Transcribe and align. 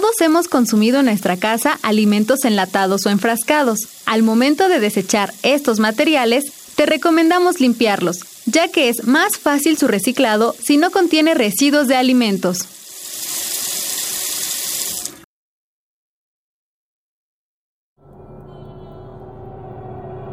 Todos 0.00 0.22
hemos 0.22 0.48
consumido 0.48 1.00
en 1.00 1.04
nuestra 1.04 1.36
casa 1.36 1.78
alimentos 1.82 2.46
enlatados 2.46 3.04
o 3.04 3.10
enfrascados. 3.10 3.80
Al 4.06 4.22
momento 4.22 4.66
de 4.70 4.80
desechar 4.80 5.34
estos 5.42 5.78
materiales, 5.78 6.46
te 6.74 6.86
recomendamos 6.86 7.60
limpiarlos, 7.60 8.20
ya 8.46 8.68
que 8.68 8.88
es 8.88 9.06
más 9.06 9.36
fácil 9.36 9.76
su 9.76 9.88
reciclado 9.88 10.54
si 10.58 10.78
no 10.78 10.90
contiene 10.90 11.34
residuos 11.34 11.86
de 11.86 11.96
alimentos. 11.96 12.66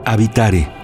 Habitare 0.05 0.76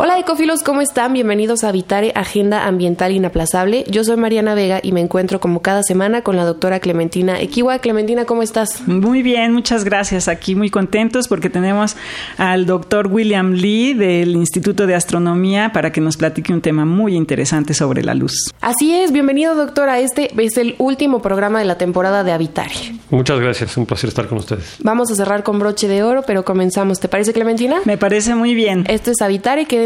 Hola 0.00 0.16
ecofilos, 0.16 0.62
¿cómo 0.62 0.80
están? 0.80 1.12
Bienvenidos 1.12 1.64
a 1.64 1.70
Habitare, 1.70 2.12
Agenda 2.14 2.68
Ambiental 2.68 3.10
Inaplazable. 3.10 3.84
Yo 3.90 4.04
soy 4.04 4.16
Mariana 4.16 4.54
Vega 4.54 4.78
y 4.80 4.92
me 4.92 5.00
encuentro 5.00 5.40
como 5.40 5.60
cada 5.60 5.82
semana 5.82 6.22
con 6.22 6.36
la 6.36 6.44
doctora 6.44 6.78
Clementina 6.78 7.40
Equiwa. 7.40 7.80
Clementina, 7.80 8.24
¿cómo 8.24 8.44
estás? 8.44 8.86
Muy 8.86 9.24
bien, 9.24 9.52
muchas 9.52 9.82
gracias. 9.82 10.28
Aquí 10.28 10.54
muy 10.54 10.70
contentos 10.70 11.26
porque 11.26 11.50
tenemos 11.50 11.96
al 12.36 12.64
doctor 12.64 13.08
William 13.08 13.54
Lee 13.54 13.94
del 13.94 14.36
Instituto 14.36 14.86
de 14.86 14.94
Astronomía 14.94 15.72
para 15.72 15.90
que 15.90 16.00
nos 16.00 16.16
platique 16.16 16.52
un 16.52 16.60
tema 16.60 16.84
muy 16.84 17.16
interesante 17.16 17.74
sobre 17.74 18.04
la 18.04 18.14
luz. 18.14 18.54
Así 18.60 18.94
es, 18.94 19.10
bienvenido 19.10 19.56
doctora. 19.56 19.98
Este 19.98 20.30
es 20.40 20.58
el 20.58 20.76
último 20.78 21.20
programa 21.20 21.58
de 21.58 21.64
la 21.64 21.76
temporada 21.76 22.22
de 22.22 22.30
Habitare. 22.30 22.70
Muchas 23.10 23.40
gracias, 23.40 23.76
un 23.76 23.84
placer 23.84 24.06
estar 24.06 24.28
con 24.28 24.38
ustedes. 24.38 24.76
Vamos 24.78 25.10
a 25.10 25.16
cerrar 25.16 25.42
con 25.42 25.58
broche 25.58 25.88
de 25.88 26.04
oro, 26.04 26.22
pero 26.24 26.44
comenzamos. 26.44 27.00
¿Te 27.00 27.08
parece 27.08 27.32
Clementina? 27.32 27.78
Me 27.84 27.98
parece 27.98 28.36
muy 28.36 28.54
bien. 28.54 28.84
Esto 28.86 29.10
es 29.10 29.20
Habitare, 29.20 29.66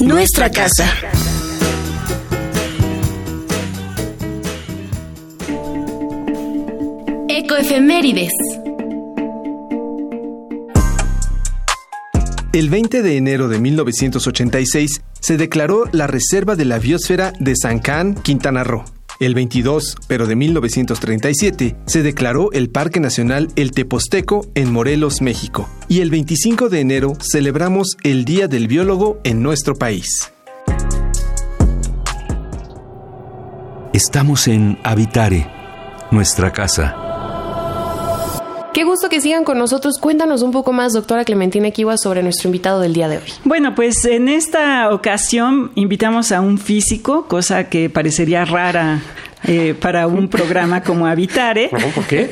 nuestra 0.00 0.50
casa. 0.50 0.92
Ecoefemérides. 7.28 8.32
El 12.52 12.70
20 12.70 13.02
de 13.02 13.16
enero 13.16 13.48
de 13.48 13.58
1986 13.58 15.02
se 15.20 15.36
declaró 15.36 15.84
la 15.92 16.06
Reserva 16.06 16.56
de 16.56 16.64
la 16.64 16.78
Biosfera 16.78 17.32
de 17.38 17.54
San 17.56 17.78
Can, 17.80 18.14
Quintana 18.14 18.62
Roo. 18.64 18.93
El 19.20 19.34
22, 19.34 19.96
pero 20.08 20.26
de 20.26 20.36
1937, 20.36 21.76
se 21.86 22.02
declaró 22.02 22.50
el 22.52 22.70
Parque 22.70 23.00
Nacional 23.00 23.48
El 23.56 23.70
Teposteco 23.70 24.46
en 24.54 24.72
Morelos, 24.72 25.20
México. 25.22 25.68
Y 25.88 26.00
el 26.00 26.10
25 26.10 26.68
de 26.68 26.80
enero 26.80 27.12
celebramos 27.20 27.96
el 28.02 28.24
Día 28.24 28.48
del 28.48 28.66
Biólogo 28.66 29.20
en 29.24 29.42
nuestro 29.42 29.76
país. 29.76 30.32
Estamos 33.92 34.48
en 34.48 34.78
Habitare, 34.82 35.46
nuestra 36.10 36.52
casa. 36.52 37.13
Qué 38.74 38.82
gusto 38.82 39.08
que 39.08 39.20
sigan 39.20 39.44
con 39.44 39.56
nosotros. 39.56 39.98
Cuéntanos 40.00 40.42
un 40.42 40.50
poco 40.50 40.72
más, 40.72 40.92
doctora 40.94 41.24
Clementina 41.24 41.70
Kiwa, 41.70 41.96
sobre 41.96 42.24
nuestro 42.24 42.48
invitado 42.48 42.80
del 42.80 42.92
día 42.92 43.08
de 43.08 43.18
hoy. 43.18 43.32
Bueno, 43.44 43.76
pues 43.76 44.04
en 44.04 44.28
esta 44.28 44.92
ocasión 44.92 45.70
invitamos 45.76 46.32
a 46.32 46.40
un 46.40 46.58
físico, 46.58 47.28
cosa 47.28 47.68
que 47.68 47.88
parecería 47.88 48.44
rara 48.44 49.00
eh, 49.46 49.74
para 49.78 50.06
un 50.06 50.28
programa 50.28 50.82
como 50.82 51.06
Habitare. 51.06 51.68
¿Por 51.94 52.06
qué? 52.06 52.30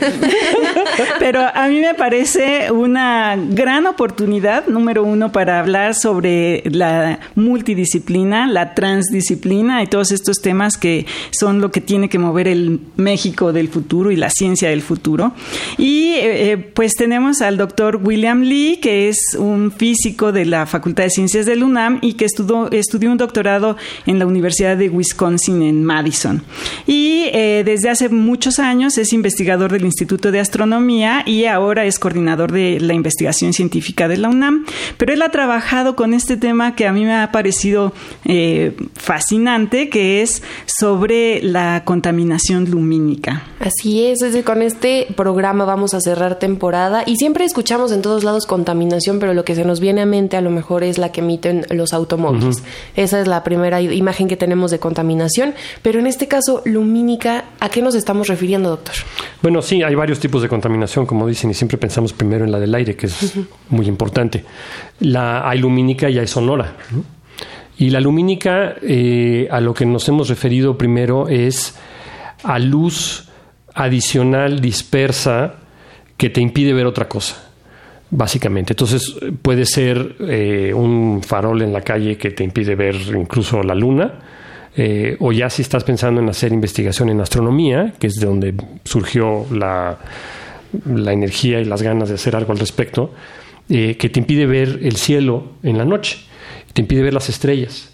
Pero 1.18 1.40
a 1.54 1.68
mí 1.68 1.78
me 1.80 1.94
parece 1.94 2.70
una 2.70 3.36
gran 3.36 3.86
oportunidad, 3.86 4.66
número 4.66 5.02
uno, 5.04 5.30
para 5.30 5.60
hablar 5.60 5.94
sobre 5.94 6.62
la 6.64 7.20
multidisciplina, 7.34 8.46
la 8.46 8.74
transdisciplina 8.74 9.82
y 9.82 9.88
todos 9.88 10.10
estos 10.10 10.40
temas 10.40 10.76
que 10.76 11.06
son 11.30 11.60
lo 11.60 11.70
que 11.70 11.80
tiene 11.80 12.08
que 12.08 12.18
mover 12.18 12.48
el 12.48 12.80
México 12.96 13.52
del 13.52 13.68
futuro 13.68 14.10
y 14.10 14.16
la 14.16 14.30
ciencia 14.30 14.70
del 14.70 14.80
futuro. 14.80 15.32
Y 15.76 16.14
eh, 16.14 16.52
eh, 16.52 16.56
pues 16.56 16.94
tenemos 16.94 17.42
al 17.42 17.56
doctor 17.58 18.00
William 18.02 18.42
Lee, 18.42 18.78
que 18.80 19.08
es 19.08 19.36
un 19.38 19.70
físico 19.70 20.32
de 20.32 20.46
la 20.46 20.66
Facultad 20.66 21.04
de 21.04 21.10
Ciencias 21.10 21.44
del 21.46 21.62
UNAM 21.62 21.98
y 22.00 22.14
que 22.14 22.24
estudió, 22.24 22.70
estudió 22.70 23.10
un 23.10 23.18
doctorado 23.18 23.76
en 24.06 24.18
la 24.18 24.26
Universidad 24.26 24.76
de 24.76 24.88
Wisconsin 24.88 25.62
en 25.62 25.84
Madison. 25.84 26.42
Y 26.86 27.01
y 27.02 27.30
eh, 27.32 27.62
desde 27.64 27.90
hace 27.90 28.08
muchos 28.08 28.60
años 28.60 28.96
es 28.96 29.12
investigador 29.12 29.72
del 29.72 29.84
Instituto 29.84 30.30
de 30.30 30.38
Astronomía 30.38 31.24
y 31.26 31.46
ahora 31.46 31.84
es 31.84 31.98
coordinador 31.98 32.52
de 32.52 32.78
la 32.78 32.94
investigación 32.94 33.52
científica 33.52 34.06
de 34.06 34.18
la 34.18 34.28
UNAM. 34.28 34.66
Pero 34.98 35.12
él 35.12 35.20
ha 35.22 35.30
trabajado 35.30 35.96
con 35.96 36.14
este 36.14 36.36
tema 36.36 36.76
que 36.76 36.86
a 36.86 36.92
mí 36.92 37.04
me 37.04 37.14
ha 37.14 37.32
parecido 37.32 37.92
eh, 38.24 38.76
fascinante, 38.94 39.88
que 39.88 40.22
es 40.22 40.44
sobre 40.66 41.42
la 41.42 41.82
contaminación 41.84 42.70
lumínica. 42.70 43.42
Así 43.58 44.06
es, 44.06 44.22
es 44.22 44.44
con 44.44 44.62
este 44.62 45.08
programa 45.16 45.64
vamos 45.64 45.94
a 45.94 46.00
cerrar 46.00 46.38
temporada 46.38 47.02
y 47.04 47.16
siempre 47.16 47.44
escuchamos 47.44 47.90
en 47.90 48.02
todos 48.02 48.22
lados 48.22 48.46
contaminación, 48.46 49.18
pero 49.18 49.34
lo 49.34 49.44
que 49.44 49.56
se 49.56 49.64
nos 49.64 49.80
viene 49.80 50.02
a 50.02 50.06
mente 50.06 50.36
a 50.36 50.40
lo 50.40 50.50
mejor 50.50 50.84
es 50.84 50.98
la 50.98 51.10
que 51.10 51.20
emiten 51.20 51.66
los 51.70 51.92
automóviles. 51.92 52.62
Esa 52.94 53.20
es 53.20 53.26
la 53.26 53.42
primera 53.42 53.80
imagen 53.80 54.28
que 54.28 54.36
tenemos 54.36 54.70
de 54.70 54.78
contaminación, 54.78 55.54
pero 55.82 55.98
en 55.98 56.06
este 56.06 56.28
caso 56.28 56.62
lumínica 56.64 56.91
¿a 57.60 57.68
qué 57.68 57.82
nos 57.82 57.94
estamos 57.94 58.28
refiriendo, 58.28 58.68
doctor? 58.70 58.94
Bueno, 59.40 59.62
sí, 59.62 59.82
hay 59.82 59.94
varios 59.94 60.20
tipos 60.20 60.42
de 60.42 60.48
contaminación, 60.48 61.06
como 61.06 61.26
dicen, 61.26 61.50
y 61.50 61.54
siempre 61.54 61.78
pensamos 61.78 62.12
primero 62.12 62.44
en 62.44 62.52
la 62.52 62.60
del 62.60 62.74
aire, 62.74 62.96
que 62.96 63.06
es 63.06 63.34
muy 63.68 63.86
importante. 63.86 64.44
La, 65.00 65.48
hay 65.48 65.58
lumínica 65.58 66.08
y 66.10 66.18
hay 66.18 66.26
sonora. 66.26 66.76
Y 67.78 67.90
la 67.90 68.00
lumínica, 68.00 68.76
eh, 68.82 69.48
a 69.50 69.60
lo 69.60 69.74
que 69.74 69.86
nos 69.86 70.08
hemos 70.08 70.28
referido 70.28 70.76
primero, 70.78 71.28
es 71.28 71.76
a 72.42 72.58
luz 72.58 73.28
adicional 73.74 74.60
dispersa 74.60 75.54
que 76.16 76.30
te 76.30 76.40
impide 76.40 76.72
ver 76.72 76.86
otra 76.86 77.08
cosa 77.08 77.52
básicamente. 78.12 78.74
Entonces 78.74 79.16
puede 79.40 79.64
ser 79.64 80.16
eh, 80.20 80.72
un 80.74 81.22
farol 81.22 81.62
en 81.62 81.72
la 81.72 81.80
calle 81.80 82.16
que 82.16 82.30
te 82.30 82.44
impide 82.44 82.74
ver 82.76 82.94
incluso 83.16 83.62
la 83.62 83.74
luna, 83.74 84.12
eh, 84.74 85.16
o 85.20 85.32
ya 85.32 85.50
si 85.50 85.62
estás 85.62 85.84
pensando 85.84 86.20
en 86.20 86.28
hacer 86.28 86.52
investigación 86.52 87.10
en 87.10 87.20
astronomía, 87.20 87.92
que 87.98 88.06
es 88.06 88.14
de 88.14 88.26
donde 88.26 88.54
surgió 88.84 89.46
la, 89.52 89.98
la 90.86 91.12
energía 91.12 91.60
y 91.60 91.64
las 91.66 91.82
ganas 91.82 92.08
de 92.08 92.14
hacer 92.14 92.34
algo 92.36 92.52
al 92.52 92.58
respecto, 92.58 93.12
eh, 93.68 93.96
que 93.98 94.08
te 94.08 94.20
impide 94.20 94.46
ver 94.46 94.80
el 94.82 94.96
cielo 94.96 95.52
en 95.62 95.76
la 95.76 95.84
noche, 95.84 96.18
te 96.72 96.80
impide 96.80 97.02
ver 97.02 97.12
las 97.12 97.28
estrellas. 97.28 97.90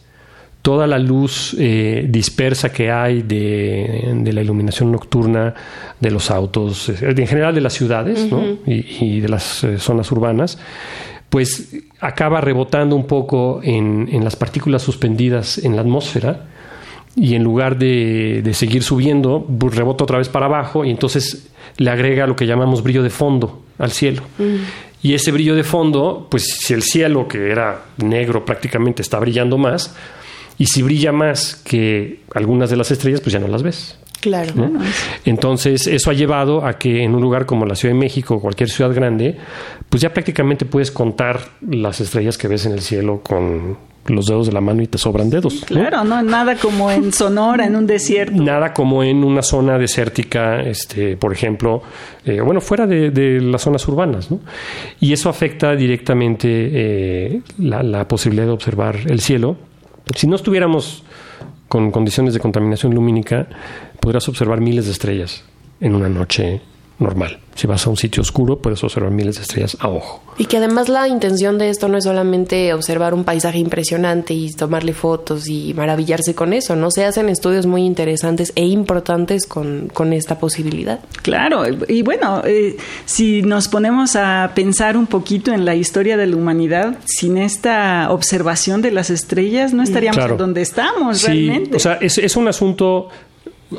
Toda 0.62 0.86
la 0.86 0.98
luz 0.98 1.56
eh, 1.58 2.06
dispersa 2.08 2.70
que 2.72 2.92
hay 2.92 3.22
de, 3.22 4.22
la 4.32 4.40
iluminación 4.40 4.92
nocturna 4.92 5.54
de 5.98 6.10
los 6.10 6.31
autos, 6.31 6.88
en 6.88 7.26
general 7.26 7.54
de 7.54 7.60
las 7.60 7.72
ciudades 7.72 8.28
y, 8.66 9.20
de 9.20 9.28
las 9.28 9.66
zonas 9.78 10.12
urbanas, 10.12 10.58
pues 11.31 11.76
acaba 12.00 12.40
rebotando 12.40 12.96
un 12.96 13.06
poco 13.06 13.60
en, 13.62 14.08
en 14.12 14.24
las 14.24 14.36
partículas 14.36 14.82
suspendidas 14.82 15.58
en 15.58 15.74
la 15.74 15.82
atmósfera 15.82 16.46
y 17.20 17.35
en 17.35 17.43
lugar 17.43 17.79
de, 17.79 18.49
seguir 18.55 18.82
subiendo, 18.82 19.44
pues, 19.59 19.75
rebota 19.75 20.05
otra 20.05 20.19
vez 20.19 20.29
para 20.29 20.47
abajo 20.47 20.85
y 20.85 20.91
entonces 20.91 21.49
le 21.76 21.91
agrega 21.91 22.26
lo 22.26 22.37
que 22.37 22.47
llamamos 22.47 22.82
brillo 22.82 23.03
de 23.03 23.11
fondo 23.11 23.62
al 23.79 23.91
cielo. 23.91 24.23
Mm. 24.38 24.56
Y 25.03 25.15
ese 25.15 25.31
brillo 25.31 25.55
de 25.55 25.65
fondo, 25.65 26.26
pues 26.31 26.59
si 26.61 26.75
el 26.75 26.82
cielo, 26.82 27.29
que 27.29 27.50
era 27.50 27.82
negro 27.99 28.44
prácticamente, 28.44 29.03
está 29.03 29.19
brillando 29.19 29.56
más, 29.56 29.94
y 30.59 30.67
si 30.67 30.82
brilla 30.82 31.12
más 31.12 31.55
que 31.55 32.20
algunas 32.35 32.70
de 32.70 32.76
las 32.76 32.91
estrellas, 32.91 33.20
pues 33.20 33.32
ya 33.32 33.38
no 33.38 33.47
las 33.47 33.62
ves. 33.62 33.97
Claro. 34.20 34.53
Entonces, 35.25 35.87
eso 35.87 36.11
ha 36.11 36.15
llevado 36.15 36.67
a 36.67 36.76
que 36.76 37.05
en 37.05 37.15
un 37.15 37.23
lugar 37.23 37.47
como 37.47 37.65
la 37.65 37.76
Ciudad 37.76 37.94
de 37.94 38.00
México 38.00 38.35
o 38.35 38.41
cualquier 38.41 38.69
ciudad 38.69 38.93
grande, 38.93 39.37
pues 39.88 40.03
ya 40.03 40.12
prácticamente 40.12 40.65
puedes 40.65 40.91
contar 40.91 41.41
las 41.61 42.00
estrellas 42.00 42.37
que 42.37 42.49
ves 42.49 42.67
en 42.67 42.73
el 42.73 42.81
cielo 42.81 43.20
con 43.23 43.79
los 44.14 44.26
dedos 44.26 44.46
de 44.46 44.52
la 44.52 44.60
mano 44.60 44.82
y 44.82 44.87
te 44.87 44.99
sobran 44.99 45.31
dedos. 45.31 45.64
Claro, 45.66 46.05
no 46.05 46.22
nada 46.22 46.56
como 46.56 46.90
en 46.90 47.12
Sonora, 47.12 47.66
en 47.66 47.76
un 47.76 47.87
desierto. 47.87 48.43
Nada 48.43 48.72
como 48.72 49.02
en 49.02 49.25
una 49.25 49.43
zona 49.43 49.78
desértica, 49.78 50.60
este, 50.60 51.16
por 51.16 51.32
ejemplo, 51.32 51.82
eh, 52.25 52.40
bueno, 52.40 52.60
fuera 52.60 52.87
de, 52.87 53.40
las 53.40 53.62
zonas 53.62 53.87
urbanas, 53.88 54.31
¿no? 54.31 54.40
Y 55.00 55.12
eso 55.12 55.28
afecta 55.28 55.75
directamente 55.75 56.49
eh, 56.49 57.43
la, 57.58 57.82
la 57.82 58.06
posibilidad 58.08 58.46
de 58.46 58.52
observar 58.52 58.96
el 59.06 59.20
cielo. 59.20 59.56
Si 60.14 60.26
no 60.26 60.37
estuviéramos 60.37 61.05
con 61.69 61.90
condiciones 61.90 62.34
de 62.34 62.40
contaminación 62.40 62.94
lumínica, 62.94 63.46
podrás 64.00 64.28
observar 64.28 64.60
miles 64.60 64.87
de 64.87 64.93
estrellas 64.93 65.44
en 65.81 65.94
una 65.94 66.08
noche 66.08 66.60
normal. 66.98 67.38
Si 67.54 67.66
vas 67.66 67.84
a 67.86 67.90
un 67.90 67.96
sitio 67.96 68.20
oscuro, 68.20 68.58
puedes 68.58 68.84
observar 68.84 69.10
miles 69.10 69.36
de 69.36 69.42
estrellas 69.42 69.76
a 69.80 69.88
ojo. 69.88 70.22
Y 70.38 70.44
que 70.44 70.58
además 70.58 70.88
la 70.88 71.08
intención 71.08 71.58
de 71.58 71.70
esto 71.70 71.88
no 71.88 71.98
es 71.98 72.04
solamente 72.04 72.72
observar 72.72 73.14
un 73.14 73.24
paisaje 73.24 73.58
impresionante 73.58 74.32
y 74.32 74.52
tomarle 74.52 74.92
fotos 74.92 75.48
y 75.48 75.74
maravillarse 75.74 76.36
con 76.36 76.52
eso, 76.52 76.76
¿no? 76.76 76.92
Se 76.92 77.04
hacen 77.04 77.28
estudios 77.28 77.66
muy 77.66 77.84
interesantes 77.84 78.52
e 78.54 78.64
importantes 78.64 79.46
con, 79.46 79.90
esta 80.12 80.38
posibilidad. 80.38 81.00
Claro, 81.22 81.64
y 81.88 82.02
bueno, 82.02 82.42
eh, 82.44 82.76
si 83.04 83.42
nos 83.42 83.66
ponemos 83.66 84.14
a 84.14 84.52
pensar 84.54 84.96
un 84.96 85.08
poquito 85.08 85.52
en 85.52 85.64
la 85.64 85.74
historia 85.74 86.16
de 86.16 86.26
la 86.28 86.36
humanidad, 86.36 86.96
sin 87.04 87.36
esta 87.36 88.10
observación 88.10 88.82
de 88.82 88.92
las 88.92 89.10
estrellas, 89.10 89.74
no 89.74 89.82
estaríamos 89.82 90.38
donde 90.38 90.62
estamos 90.62 91.24
realmente. 91.24 91.76
O 91.76 91.80
sea, 91.80 91.94
es, 91.94 92.18
es 92.18 92.36
un 92.36 92.46
asunto 92.46 93.08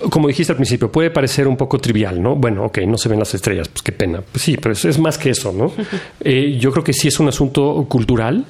como 0.10 0.28
dijiste 0.28 0.54
al 0.54 0.58
principio, 0.58 0.92
puede 0.92 1.10
parecer 1.10 1.48
un 1.48 1.58
poco 1.58 1.80
trivial, 1.80 2.22
¿no? 2.22 2.36
Bueno, 2.36 2.66
ok, 2.66 2.80
no 2.80 2.98
se 2.98 3.10
ven 3.10 3.20
las 3.20 3.34
estrellas, 3.34 3.70
pues 3.70 3.82
qué 3.82 3.92
pena. 3.92 4.22
Pues 4.22 4.44
sí, 4.44 4.56
pero 4.58 4.74
es, 4.74 5.00
más 5.00 5.18
que 5.18 5.32
eso, 5.32 5.52
¿no? 5.52 5.72
Eh, 6.22 6.58
yo 6.60 6.72
creo 6.72 6.84
que 6.84 6.94
sí 6.94 7.08
es 7.08 7.20
un 7.20 7.28
asunto 7.28 7.86
cultural. 7.90 8.46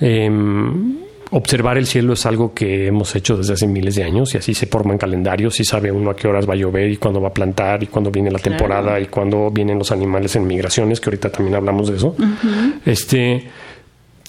Em, 0.00 0.96
observar 1.30 1.78
el 1.78 1.86
cielo 1.86 2.12
es 2.12 2.24
algo 2.26 2.54
que 2.54 2.86
hemos 2.86 3.14
hecho 3.16 3.36
desde 3.36 3.54
hace 3.54 3.66
miles 3.66 3.96
de 3.96 4.04
años 4.04 4.34
y 4.34 4.38
así 4.38 4.54
se 4.54 4.66
forman 4.66 4.98
calendarios 4.98 5.58
y 5.60 5.64
sabe 5.64 5.90
uno 5.90 6.10
a 6.10 6.16
qué 6.16 6.28
horas 6.28 6.48
va 6.48 6.52
a 6.54 6.56
llover 6.56 6.90
y 6.90 6.96
cuándo 6.96 7.20
va 7.20 7.28
a 7.28 7.34
plantar 7.34 7.82
y 7.82 7.86
cuándo 7.86 8.10
viene 8.10 8.30
la 8.30 8.38
temporada 8.38 9.00
y 9.00 9.06
cuándo 9.06 9.50
vienen 9.50 9.78
los 9.78 9.90
animales 9.92 10.36
en 10.36 10.46
migraciones, 10.46 11.00
que 11.00 11.10
ahorita 11.10 11.30
también 11.30 11.56
hablamos 11.56 11.88
de 11.88 11.96
eso. 11.96 12.14
Este, 12.84 13.50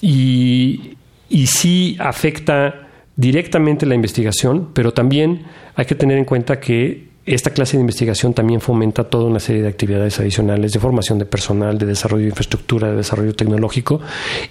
y, 0.00 0.96
y 1.28 1.46
sí 1.46 1.96
afecta 1.98 2.83
directamente 3.16 3.86
la 3.86 3.94
investigación, 3.94 4.70
pero 4.74 4.92
también 4.92 5.42
hay 5.74 5.86
que 5.86 5.94
tener 5.94 6.18
en 6.18 6.24
cuenta 6.24 6.60
que 6.60 7.14
esta 7.26 7.50
clase 7.50 7.76
de 7.76 7.80
investigación 7.80 8.34
también 8.34 8.60
fomenta 8.60 9.04
toda 9.04 9.24
una 9.24 9.40
serie 9.40 9.62
de 9.62 9.68
actividades 9.68 10.20
adicionales 10.20 10.72
de 10.72 10.80
formación 10.80 11.18
de 11.18 11.24
personal, 11.24 11.78
de 11.78 11.86
desarrollo 11.86 12.24
de 12.24 12.30
infraestructura, 12.30 12.90
de 12.90 12.96
desarrollo 12.96 13.34
tecnológico, 13.34 14.00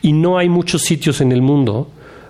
y 0.01 0.13
no 0.13 0.37
hay 0.37 0.49
muchos 0.49 0.81
sitios 0.81 1.21
en 1.21 1.31
el 1.31 1.41
mundo 1.41 1.89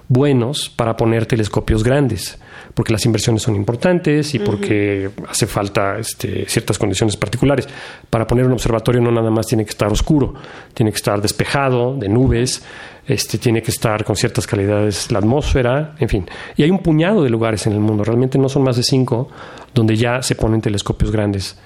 buenos 0.10 0.70
para 0.70 0.98
poner 0.98 1.26
telescopios 1.26 1.84
grandes, 1.84 2.40
porque 2.74 2.92
las 2.92 3.06
inversiones 3.06 3.44
son 3.44 3.56
importantes 3.56 4.34
y 4.34 4.40
porque 4.40 5.10
hace 5.28 5.46
falta 5.46 5.98
este, 6.00 6.46
ciertas 6.48 6.78
condiciones 6.78 7.18
particulares. 7.18 7.68
Para 8.10 8.26
poner 8.26 8.46
un 8.46 8.54
observatorio 8.54 9.02
no 9.02 9.12
nada 9.12 9.30
más 9.30 9.48
tiene 9.48 9.64
que 9.64 9.72
estar 9.72 9.92
oscuro, 9.92 10.34
tiene 10.74 10.92
que 10.92 10.98
estar 10.98 11.22
despejado, 11.22 11.96
de 11.96 12.10
nubes, 12.10 12.64
este, 13.08 13.38
tiene 13.38 13.62
que 13.62 13.72
estar 13.72 14.04
con 14.04 14.16
ciertas 14.16 14.48
calidades 14.48 15.12
la 15.12 15.20
atmósfera, 15.20 15.96
en 16.00 16.10
fin. 16.10 16.26
Y 16.56 16.64
hay 16.64 16.72
un 16.72 16.80
puñado 16.80 17.24
de 17.24 17.30
lugares 17.30 17.68
en 17.68 17.74
el 17.74 17.80
mundo, 17.80 18.04
realmente 18.04 18.38
no 18.38 18.50
son 18.50 18.64
más 18.64 18.78
de 18.78 18.84
cinco, 18.84 19.30
donde 19.74 19.96
ya 19.96 20.22
se 20.22 20.36
ponen 20.36 20.62
telescopios 20.62 21.12
grandes. 21.12 21.58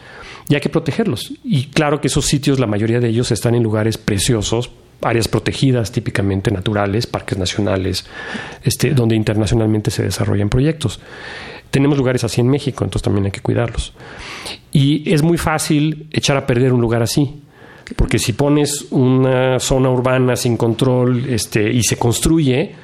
Y 0.49 0.55
hay 0.55 0.61
que 0.61 0.69
protegerlos. 0.69 1.33
Y 1.43 1.65
claro 1.65 1.99
que 1.99 2.07
esos 2.07 2.25
sitios, 2.25 2.59
la 2.59 2.67
mayoría 2.67 2.99
de 2.99 3.09
ellos 3.09 3.31
están 3.31 3.55
en 3.55 3.63
lugares 3.63 3.97
preciosos, 3.97 4.71
áreas 5.01 5.27
protegidas 5.27 5.91
típicamente 5.91 6.51
naturales, 6.51 7.07
parques 7.07 7.37
nacionales, 7.37 8.05
este, 8.63 8.91
donde 8.91 9.15
internacionalmente 9.15 9.91
se 9.91 10.03
desarrollan 10.03 10.49
proyectos. 10.49 10.99
Tenemos 11.71 11.97
lugares 11.97 12.23
así 12.23 12.41
en 12.41 12.47
México, 12.47 12.83
entonces 12.83 13.03
también 13.03 13.25
hay 13.25 13.31
que 13.31 13.41
cuidarlos. 13.41 13.93
Y 14.71 15.11
es 15.11 15.21
muy 15.21 15.37
fácil 15.37 16.07
echar 16.11 16.37
a 16.37 16.45
perder 16.45 16.73
un 16.73 16.81
lugar 16.81 17.01
así 17.01 17.41
porque 17.95 18.19
si 18.19 18.33
pones 18.33 18.87
una 18.91 19.59
zona 19.59 19.89
urbana 19.89 20.35
sin 20.35 20.57
control 20.57 21.25
este, 21.29 21.71
y 21.71 21.83
se 21.83 21.97
construye, 21.97 22.75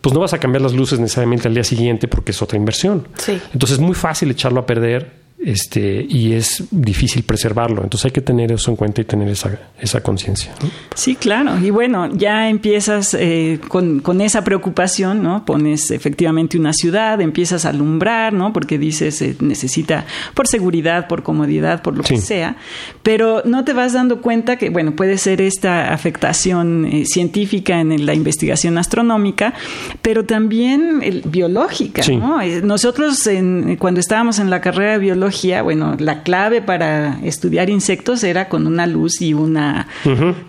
pues 0.00 0.14
no 0.14 0.20
vas 0.20 0.34
a 0.34 0.38
cambiar 0.38 0.62
las 0.62 0.74
luces 0.74 1.00
necesariamente 1.00 1.48
al 1.48 1.54
día 1.54 1.64
siguiente 1.64 2.08
porque 2.08 2.32
es 2.32 2.42
otra 2.42 2.58
inversión. 2.58 3.08
Entonces 3.26 3.78
es 3.78 3.80
muy 3.80 3.94
fácil 3.94 4.30
echarlo 4.30 4.60
a 4.60 4.66
perder 4.66 5.19
este, 5.42 6.04
y 6.06 6.34
es 6.34 6.64
difícil 6.70 7.22
preservarlo. 7.22 7.82
Entonces 7.82 8.06
hay 8.06 8.10
que 8.10 8.20
tener 8.20 8.52
eso 8.52 8.70
en 8.70 8.76
cuenta 8.76 9.00
y 9.00 9.04
tener 9.04 9.28
esa, 9.28 9.58
esa 9.80 10.02
conciencia. 10.02 10.52
Sí, 10.94 11.16
claro. 11.16 11.58
Y 11.58 11.70
bueno, 11.70 12.14
ya 12.14 12.48
empiezas 12.48 13.14
eh, 13.18 13.58
con, 13.68 14.00
con, 14.00 14.20
esa 14.20 14.44
preocupación, 14.44 15.22
¿no? 15.22 15.46
Pones 15.46 15.90
efectivamente 15.90 16.58
una 16.58 16.74
ciudad, 16.74 17.20
empiezas 17.22 17.64
a 17.64 17.70
alumbrar, 17.70 18.34
¿no? 18.34 18.52
Porque 18.52 18.78
dices, 18.78 19.22
eh, 19.22 19.36
necesita 19.40 20.04
por 20.34 20.46
seguridad, 20.46 21.08
por 21.08 21.22
comodidad, 21.22 21.80
por 21.82 21.96
lo 21.96 22.02
que 22.02 22.18
sea, 22.18 22.56
pero 23.02 23.42
no 23.46 23.64
te 23.64 23.72
vas 23.72 23.94
dando 23.94 24.20
cuenta 24.20 24.56
que, 24.56 24.68
bueno, 24.68 24.94
puede 24.94 25.16
ser 25.16 25.40
esta 25.40 25.94
afectación 25.94 26.84
eh, 26.84 27.04
científica 27.06 27.80
en 27.80 28.04
la 28.04 28.12
investigación 28.12 28.76
astronómica, 28.76 29.54
pero 30.02 30.24
también 30.24 31.22
biológica, 31.24 32.02
¿no? 32.12 32.40
Nosotros 32.62 33.26
en, 33.26 33.76
cuando 33.76 34.00
estábamos 34.00 34.38
en 34.38 34.50
la 34.50 34.60
carrera 34.60 34.92
de 34.92 34.98
biología, 34.98 35.29
bueno, 35.62 35.96
la 35.98 36.22
clave 36.22 36.62
para 36.62 37.18
estudiar 37.24 37.70
insectos 37.70 38.24
era 38.24 38.48
con 38.48 38.66
una 38.66 38.86
luz 38.86 39.20
y 39.20 39.34
una 39.34 39.86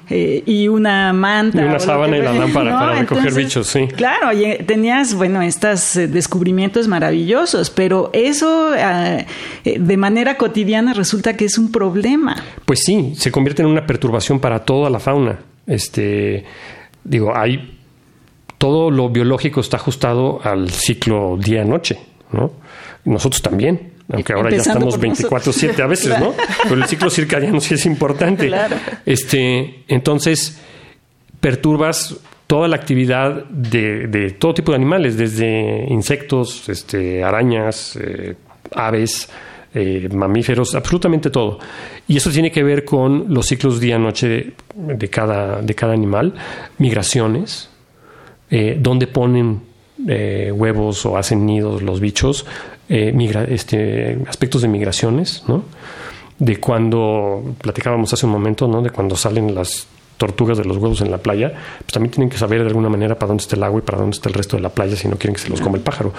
eh, 0.09 0.43
y 0.45 0.67
una 0.67 1.13
manta. 1.13 1.61
Y 1.61 1.65
una 1.65 1.79
sábana 1.79 2.17
y 2.17 2.21
la 2.21 2.33
lámpara 2.33 2.71
para 2.79 2.99
recoger 2.99 3.33
bichos, 3.33 3.67
sí. 3.67 3.87
Claro, 3.95 4.29
tenías, 4.65 5.13
bueno, 5.13 5.41
estos 5.41 5.95
eh, 5.95 6.07
descubrimientos 6.07 6.87
maravillosos, 6.87 7.69
pero 7.69 8.09
eso 8.13 8.71
ah, 8.77 9.19
eh, 9.65 9.79
de 9.79 9.97
manera 9.97 10.37
cotidiana 10.37 10.93
resulta 10.93 11.35
que 11.35 11.45
es 11.45 11.57
un 11.57 11.71
problema. 11.71 12.35
Pues 12.65 12.83
sí, 12.83 13.13
se 13.15 13.31
convierte 13.31 13.61
en 13.61 13.67
una 13.67 13.85
perturbación 13.85 14.39
para 14.39 14.59
toda 14.59 14.89
la 14.89 14.99
fauna. 14.99 15.39
Este, 15.67 16.45
digo, 17.03 17.35
hay 17.35 17.77
todo 18.57 18.91
lo 18.91 19.09
biológico 19.09 19.59
está 19.59 19.77
ajustado 19.77 20.39
al 20.43 20.69
ciclo 20.69 21.37
día-noche, 21.37 21.97
¿no? 22.31 22.51
Nosotros 23.05 23.41
también 23.41 23.90
aunque 24.11 24.33
ahora 24.33 24.49
ya 24.49 24.57
estamos 24.57 24.99
24/7 24.99 25.81
a 25.81 25.87
veces, 25.87 26.19
¿no? 26.19 26.33
Pero 26.63 26.75
el 26.75 26.85
ciclo 26.85 27.09
circadiano 27.09 27.59
sí 27.59 27.75
es 27.75 27.85
importante. 27.85 28.51
Este, 29.05 29.83
entonces 29.87 30.59
perturbas 31.39 32.17
toda 32.47 32.67
la 32.67 32.75
actividad 32.75 33.45
de, 33.45 34.35
todo 34.37 34.53
tipo 34.53 34.71
de 34.71 34.75
animales, 34.75 35.17
desde 35.17 35.85
insectos, 35.89 36.67
este, 36.67 37.23
arañas, 37.23 37.95
eh, 37.95 38.35
aves, 38.75 39.29
eh, 39.73 40.09
mamíferos, 40.11 40.75
absolutamente 40.75 41.29
todo. 41.29 41.59
Y 42.07 42.17
eso 42.17 42.29
tiene 42.29 42.51
que 42.51 42.61
ver 42.61 42.83
con 42.83 43.33
los 43.33 43.45
ciclos 43.45 43.79
día-noche 43.79 44.53
de 44.75 45.09
cada, 45.09 45.61
de 45.61 45.73
cada 45.73 45.93
animal, 45.93 46.33
migraciones, 46.77 47.69
eh, 48.49 48.77
donde 48.77 49.07
ponen 49.07 49.61
eh, 50.07 50.51
huevos 50.53 51.05
o 51.05 51.15
hacen 51.15 51.45
nidos 51.45 51.81
los 51.81 52.01
bichos, 52.01 52.45
eh, 52.93 53.47
este, 53.49 54.19
aspectos 54.27 54.61
de 54.61 54.67
migraciones, 54.67 55.43
¿no? 55.47 55.63
De 56.37 56.59
cuando, 56.59 57.55
platicábamos 57.61 58.11
hace 58.11 58.25
un 58.25 58.33
momento, 58.33 58.67
¿no? 58.67 58.81
De 58.81 58.89
cuando 58.89 59.15
salen 59.15 59.55
las 59.55 59.87
tortugas 60.17 60.57
de 60.57 60.65
los 60.65 60.77
huevos 60.77 60.99
en 61.01 61.09
la 61.09 61.17
playa, 61.17 61.53
pues 61.79 61.93
también 61.93 62.11
tienen 62.11 62.29
que 62.29 62.37
saber 62.37 62.61
de 62.61 62.67
alguna 62.67 62.89
manera 62.89 63.15
para 63.15 63.29
dónde 63.29 63.41
está 63.41 63.55
el 63.55 63.63
agua 63.63 63.79
y 63.79 63.81
para 63.81 63.97
dónde 63.97 64.15
está 64.15 64.27
el 64.27 64.35
resto 64.35 64.57
de 64.57 64.61
la 64.61 64.69
playa 64.69 64.95
si 64.95 65.07
no 65.07 65.15
quieren 65.15 65.33
que 65.33 65.41
se 65.41 65.49
los 65.49 65.61
coma 65.61 65.77
el 65.77 65.83
pájaro. 65.83 66.13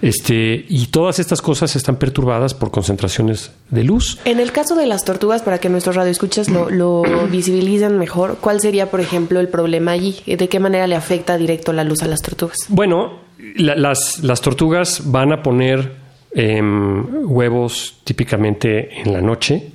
Este, 0.00 0.64
y 0.68 0.86
todas 0.86 1.18
estas 1.18 1.42
cosas 1.42 1.74
están 1.74 1.96
perturbadas 1.96 2.54
por 2.54 2.70
concentraciones 2.70 3.50
de 3.68 3.82
luz. 3.82 4.20
En 4.24 4.38
el 4.38 4.52
caso 4.52 4.76
de 4.76 4.86
las 4.86 5.04
tortugas, 5.04 5.42
para 5.42 5.58
que 5.58 5.68
nuestros 5.68 5.96
radioescuchas 5.96 6.48
lo, 6.48 6.70
lo 6.70 7.02
visibilicen 7.30 7.98
mejor, 7.98 8.38
¿cuál 8.40 8.60
sería, 8.60 8.90
por 8.90 9.00
ejemplo, 9.00 9.40
el 9.40 9.48
problema 9.48 9.90
allí? 9.90 10.16
¿De 10.24 10.48
qué 10.48 10.60
manera 10.60 10.86
le 10.86 10.94
afecta 10.94 11.36
directo 11.36 11.72
la 11.72 11.84
luz 11.84 12.02
a 12.02 12.06
las 12.06 12.22
tortugas? 12.22 12.56
Bueno, 12.68 13.18
las, 13.56 14.22
las 14.22 14.40
tortugas 14.40 15.10
van 15.10 15.32
a 15.32 15.42
poner 15.42 16.01
em, 16.34 17.04
huevos 17.24 18.00
típicamente 18.04 19.00
en 19.00 19.12
la 19.12 19.20
noche 19.20 19.72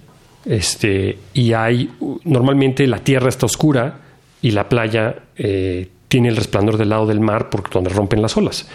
este, 0.47 1.17
y 1.33 1.53
hay, 1.53 1.89
normalmente 2.23 2.87
la 2.87 2.99
tierra 2.99 3.29
está 3.29 3.45
oscura 3.45 3.99
y 4.41 4.51
la 4.51 4.69
playa 4.69 5.15
eh, 5.35 5.89
tiene 6.07 6.29
el 6.29 6.37
resplandor 6.37 6.77
del 6.77 6.89
lado 6.89 7.05
del 7.05 7.19
mar 7.19 7.49
porque 7.49 7.69
donde 7.73 7.89
rompen 7.89 8.21
las 8.21 8.37
olas. 8.37 8.67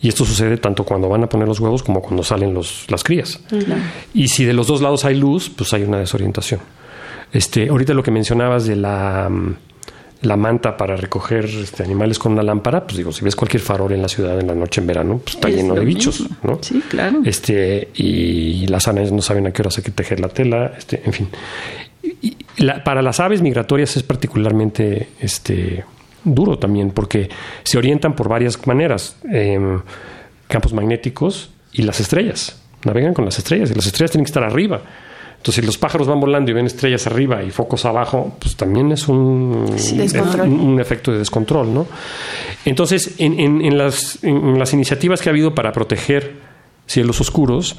Y 0.00 0.08
esto 0.08 0.24
sucede 0.24 0.56
tanto 0.56 0.84
cuando 0.84 1.10
van 1.10 1.22
a 1.24 1.28
poner 1.28 1.46
los 1.46 1.60
huevos 1.60 1.82
como 1.82 2.00
cuando 2.00 2.22
salen 2.22 2.54
los, 2.54 2.86
las 2.88 3.04
crías. 3.04 3.38
Y 4.14 4.28
si 4.28 4.46
de 4.46 4.54
los 4.54 4.66
dos 4.66 4.80
lados 4.80 5.04
hay 5.04 5.14
luz, 5.14 5.50
pues 5.50 5.74
hay 5.74 5.82
una 5.82 5.98
desorientación. 5.98 6.60
Este, 7.32 7.68
ahorita 7.68 7.92
lo 7.92 8.02
que 8.02 8.10
mencionabas 8.10 8.64
de 8.66 8.76
la, 8.76 9.30
la 10.22 10.36
manta 10.36 10.76
para 10.76 10.96
recoger 10.96 11.46
este, 11.46 11.82
animales 11.82 12.18
con 12.18 12.32
una 12.32 12.42
lámpara, 12.42 12.84
pues 12.84 12.96
digo, 12.96 13.12
si 13.12 13.24
ves 13.24 13.34
cualquier 13.34 13.62
farol 13.62 13.92
en 13.92 14.02
la 14.02 14.08
ciudad 14.08 14.38
en 14.38 14.46
la 14.46 14.54
noche 14.54 14.80
en 14.80 14.86
verano, 14.86 15.20
pues 15.24 15.36
está 15.36 15.48
lleno 15.48 15.74
de 15.74 15.84
bichos, 15.84 16.26
¿no? 16.42 16.58
Sí, 16.60 16.82
claro. 16.88 17.20
Este, 17.24 17.88
y 17.94 18.66
las 18.66 18.86
aves 18.88 19.12
no 19.12 19.22
saben 19.22 19.46
a 19.46 19.52
qué 19.52 19.62
hora 19.62 19.70
hay 19.74 19.82
que 19.82 19.90
tejer 19.90 20.20
la 20.20 20.28
tela, 20.28 20.72
este, 20.76 21.02
en 21.04 21.12
fin. 21.12 21.28
Y 22.02 22.36
para 22.84 23.02
las 23.02 23.20
aves 23.20 23.40
migratorias 23.40 23.96
es 23.96 24.02
particularmente 24.02 25.08
este, 25.20 25.84
duro 26.24 26.58
también, 26.58 26.90
porque 26.90 27.30
se 27.62 27.78
orientan 27.78 28.14
por 28.14 28.28
varias 28.28 28.66
maneras. 28.66 29.16
Em, 29.30 29.80
campos 30.50 30.74
magnéticos 30.74 31.50
y 31.72 31.82
las 31.82 32.00
estrellas. 32.00 32.60
Navegan 32.84 33.14
con 33.14 33.24
las 33.24 33.38
estrellas 33.38 33.70
y 33.70 33.74
las 33.74 33.86
estrellas 33.86 34.10
tienen 34.10 34.24
que 34.24 34.30
estar 34.30 34.42
arriba. 34.42 34.82
Entonces, 35.40 35.62
si 35.62 35.66
los 35.66 35.78
pájaros 35.78 36.06
van 36.06 36.20
volando 36.20 36.50
y 36.50 36.54
ven 36.54 36.66
estrellas 36.66 37.06
arriba 37.06 37.42
y 37.42 37.50
focos 37.50 37.86
abajo, 37.86 38.36
pues 38.38 38.56
también 38.56 38.92
es 38.92 39.08
un, 39.08 39.74
un, 40.44 40.78
efecto 40.78 41.10
de 41.12 41.18
descontrol, 41.18 41.72
¿no? 41.72 41.86
Entonces, 42.66 43.14
en, 43.16 43.78
las, 43.78 44.22
iniciativas 44.22 45.22
que 45.22 45.30
ha 45.30 45.32
habido 45.32 45.54
para 45.54 45.72
proteger 45.72 46.34
cielos 46.84 47.22
oscuros, 47.22 47.74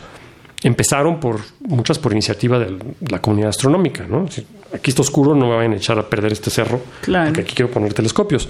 empezaron 0.64 1.20
por 1.20 1.42
muchas 1.60 2.00
por 2.00 2.14
iniciativa 2.14 2.58
de 2.58 2.80
la 3.08 3.22
comunidad 3.22 3.50
astronómica, 3.50 4.08
¿no? 4.08 4.26
aquí 4.74 4.90
está 4.90 5.04
oscuro, 5.04 5.36
no 5.36 5.48
me 5.48 5.56
vayan 5.56 5.74
a 5.74 5.76
echar 5.76 6.00
a 6.00 6.10
perder 6.10 6.32
este 6.32 6.50
cerro, 6.50 6.82
porque 7.06 7.42
aquí 7.42 7.54
quiero 7.54 7.70
poner 7.70 7.94
telescopios. 7.94 8.50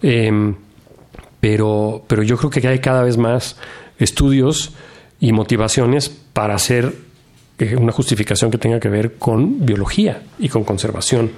Em, 0.00 0.54
pero, 1.38 2.02
pero 2.06 2.22
yo 2.22 2.38
creo 2.38 2.48
que 2.48 2.66
hay 2.66 2.78
cada 2.78 3.02
vez 3.02 3.18
más 3.18 3.56
estudios 3.98 4.72
y 5.20 5.32
motivaciones 5.32 6.08
para 6.08 6.54
hacer 6.54 7.07
una 7.78 7.92
justificación 7.92 8.50
que 8.50 8.58
tenga 8.58 8.80
que 8.80 8.88
ver 8.88 9.14
con 9.14 9.64
biología 9.64 10.22
y 10.38 10.48
con 10.48 10.64
conservación. 10.64 11.30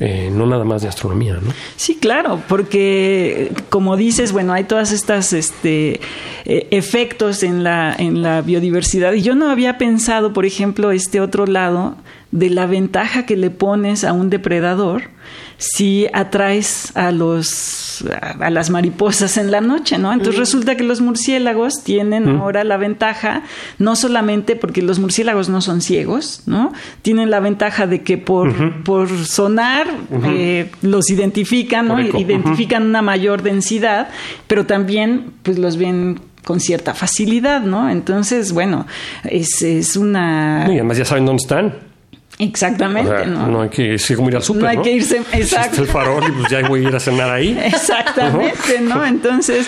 Eh, 0.00 0.30
no 0.32 0.46
nada 0.46 0.64
más 0.64 0.82
de 0.82 0.88
astronomía, 0.88 1.40
¿no? 1.42 1.52
Sí, 1.74 1.96
claro, 1.96 2.40
porque 2.46 3.50
como 3.68 3.96
dices, 3.96 4.30
bueno, 4.30 4.52
hay 4.52 4.62
todas 4.62 4.92
estas 4.92 5.32
este, 5.32 6.00
eh, 6.44 6.68
efectos 6.70 7.42
en 7.42 7.64
la, 7.64 7.96
en 7.98 8.22
la 8.22 8.40
biodiversidad 8.42 9.12
y 9.14 9.22
yo 9.22 9.34
no 9.34 9.50
había 9.50 9.76
pensado, 9.76 10.32
por 10.32 10.46
ejemplo, 10.46 10.92
este 10.92 11.20
otro 11.20 11.46
lado 11.46 11.96
de 12.30 12.48
la 12.48 12.66
ventaja 12.66 13.26
que 13.26 13.36
le 13.36 13.50
pones 13.50 14.04
a 14.04 14.12
un 14.12 14.30
depredador 14.30 15.10
si 15.58 16.06
atraes 16.12 16.96
a 16.96 17.10
los 17.10 18.04
a 18.40 18.48
las 18.48 18.70
mariposas 18.70 19.36
en 19.36 19.50
la 19.50 19.60
noche, 19.60 19.98
¿no? 19.98 20.12
Entonces 20.12 20.38
resulta 20.38 20.76
que 20.76 20.84
los 20.84 21.00
murciélagos 21.00 21.82
tienen 21.82 22.28
ahora 22.28 22.62
la 22.62 22.76
ventaja 22.76 23.42
no 23.78 23.96
solamente 23.96 24.54
porque 24.54 24.82
los 24.82 25.00
murciélagos 25.00 25.48
no 25.48 25.60
son 25.60 25.80
ciegos, 25.80 26.42
¿no? 26.46 26.72
Tienen 27.02 27.30
la 27.30 27.40
ventaja 27.40 27.88
de 27.88 28.02
que 28.02 28.18
por, 28.18 28.84
por 28.84 29.08
sonar 29.08 29.88
eh, 30.26 30.70
los 30.82 31.10
identifican, 31.10 31.88
¿no? 31.88 32.00
Identifican 32.00 32.84
una 32.84 33.02
mayor 33.02 33.42
densidad, 33.42 34.10
pero 34.46 34.64
también 34.64 35.32
pues 35.42 35.58
los 35.58 35.76
ven 35.76 36.20
con 36.44 36.60
cierta 36.60 36.94
facilidad, 36.94 37.62
¿no? 37.62 37.90
Entonces, 37.90 38.52
bueno, 38.52 38.86
es, 39.24 39.60
es 39.62 39.96
una... 39.96 40.66
Y 40.68 40.74
además 40.74 40.96
ya 40.98 41.04
saben 41.04 41.26
dónde 41.26 41.42
están. 41.42 41.87
Exactamente, 42.38 43.26
¿no? 43.26 43.48
No 43.48 43.62
hay 43.62 43.68
que 43.68 43.82
irse 43.82 44.14
como 44.14 44.28
ir 44.28 44.36
al 44.36 44.42
súper, 44.42 44.62
No 44.62 44.68
hay 44.68 44.78
que 44.78 44.92
irse, 44.92 45.22
exacto. 45.32 45.82
el 45.82 45.88
farol 45.88 46.22
y 46.28 46.30
pues 46.30 46.50
ya 46.50 46.66
voy 46.68 46.84
a 46.84 46.88
ir 46.88 46.94
a 46.94 47.00
cenar 47.00 47.30
ahí. 47.30 47.58
Exactamente, 47.64 48.80
¿no? 48.80 49.04
Entonces, 49.04 49.66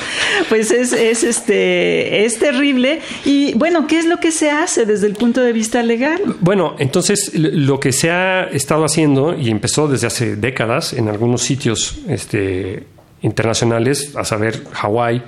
pues 0.48 0.70
es, 0.70 0.92
es, 0.92 1.24
este, 1.24 2.24
es 2.24 2.38
terrible. 2.38 3.00
Y 3.24 3.54
bueno, 3.54 3.88
¿qué 3.88 3.98
es 3.98 4.06
lo 4.06 4.18
que 4.18 4.30
se 4.30 4.50
hace 4.50 4.86
desde 4.86 5.08
el 5.08 5.14
punto 5.14 5.40
de 5.40 5.52
vista 5.52 5.82
legal? 5.82 6.20
Bueno, 6.40 6.76
entonces 6.78 7.32
lo 7.34 7.80
que 7.80 7.90
se 7.92 8.10
ha 8.10 8.44
estado 8.44 8.84
haciendo 8.84 9.36
y 9.36 9.50
empezó 9.50 9.88
desde 9.88 10.06
hace 10.06 10.36
décadas 10.36 10.92
en 10.92 11.08
algunos 11.08 11.42
sitios 11.42 11.98
este, 12.08 12.84
internacionales, 13.22 14.14
a 14.16 14.24
saber, 14.24 14.62
Hawái, 14.72 15.22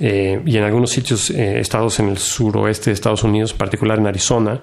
eh, 0.00 0.42
y 0.44 0.56
en 0.56 0.64
algunos 0.64 0.90
sitios, 0.90 1.30
eh, 1.30 1.60
estados 1.60 2.00
en 2.00 2.08
el 2.08 2.18
suroeste 2.18 2.90
de 2.90 2.94
Estados 2.94 3.22
Unidos, 3.22 3.52
en 3.52 3.58
particular 3.58 3.98
en 3.98 4.08
Arizona, 4.08 4.60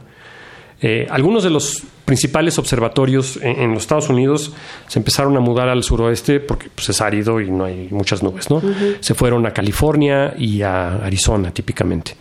eh, 0.82 1.08
algunos 1.10 1.44
de 1.44 1.50
los 1.50 1.84
principales 2.06 2.58
observatorios 2.58 3.40
en, 3.42 3.74
los 3.74 3.84
Estados 3.84 4.10
Unidos 4.10 4.52
se 4.88 5.00
empezaron 5.00 5.38
a 5.38 5.40
mudar 5.40 5.70
al 5.70 5.84
suroeste 5.84 6.40
porque 6.40 6.70
pues, 6.74 6.90
es 6.90 7.00
árido 7.00 7.40
y 7.40 7.50
no 7.50 7.66
hay 7.66 7.88
muchas 7.92 8.22
nubes, 8.24 8.50
¿no? 8.50 8.62
Se 9.00 9.14
fueron 9.14 9.46
a 9.46 9.54
California 9.54 10.34
y 10.38 10.62
a 10.62 10.96
Arizona, 11.06 11.54
típicamente. 11.54 12.16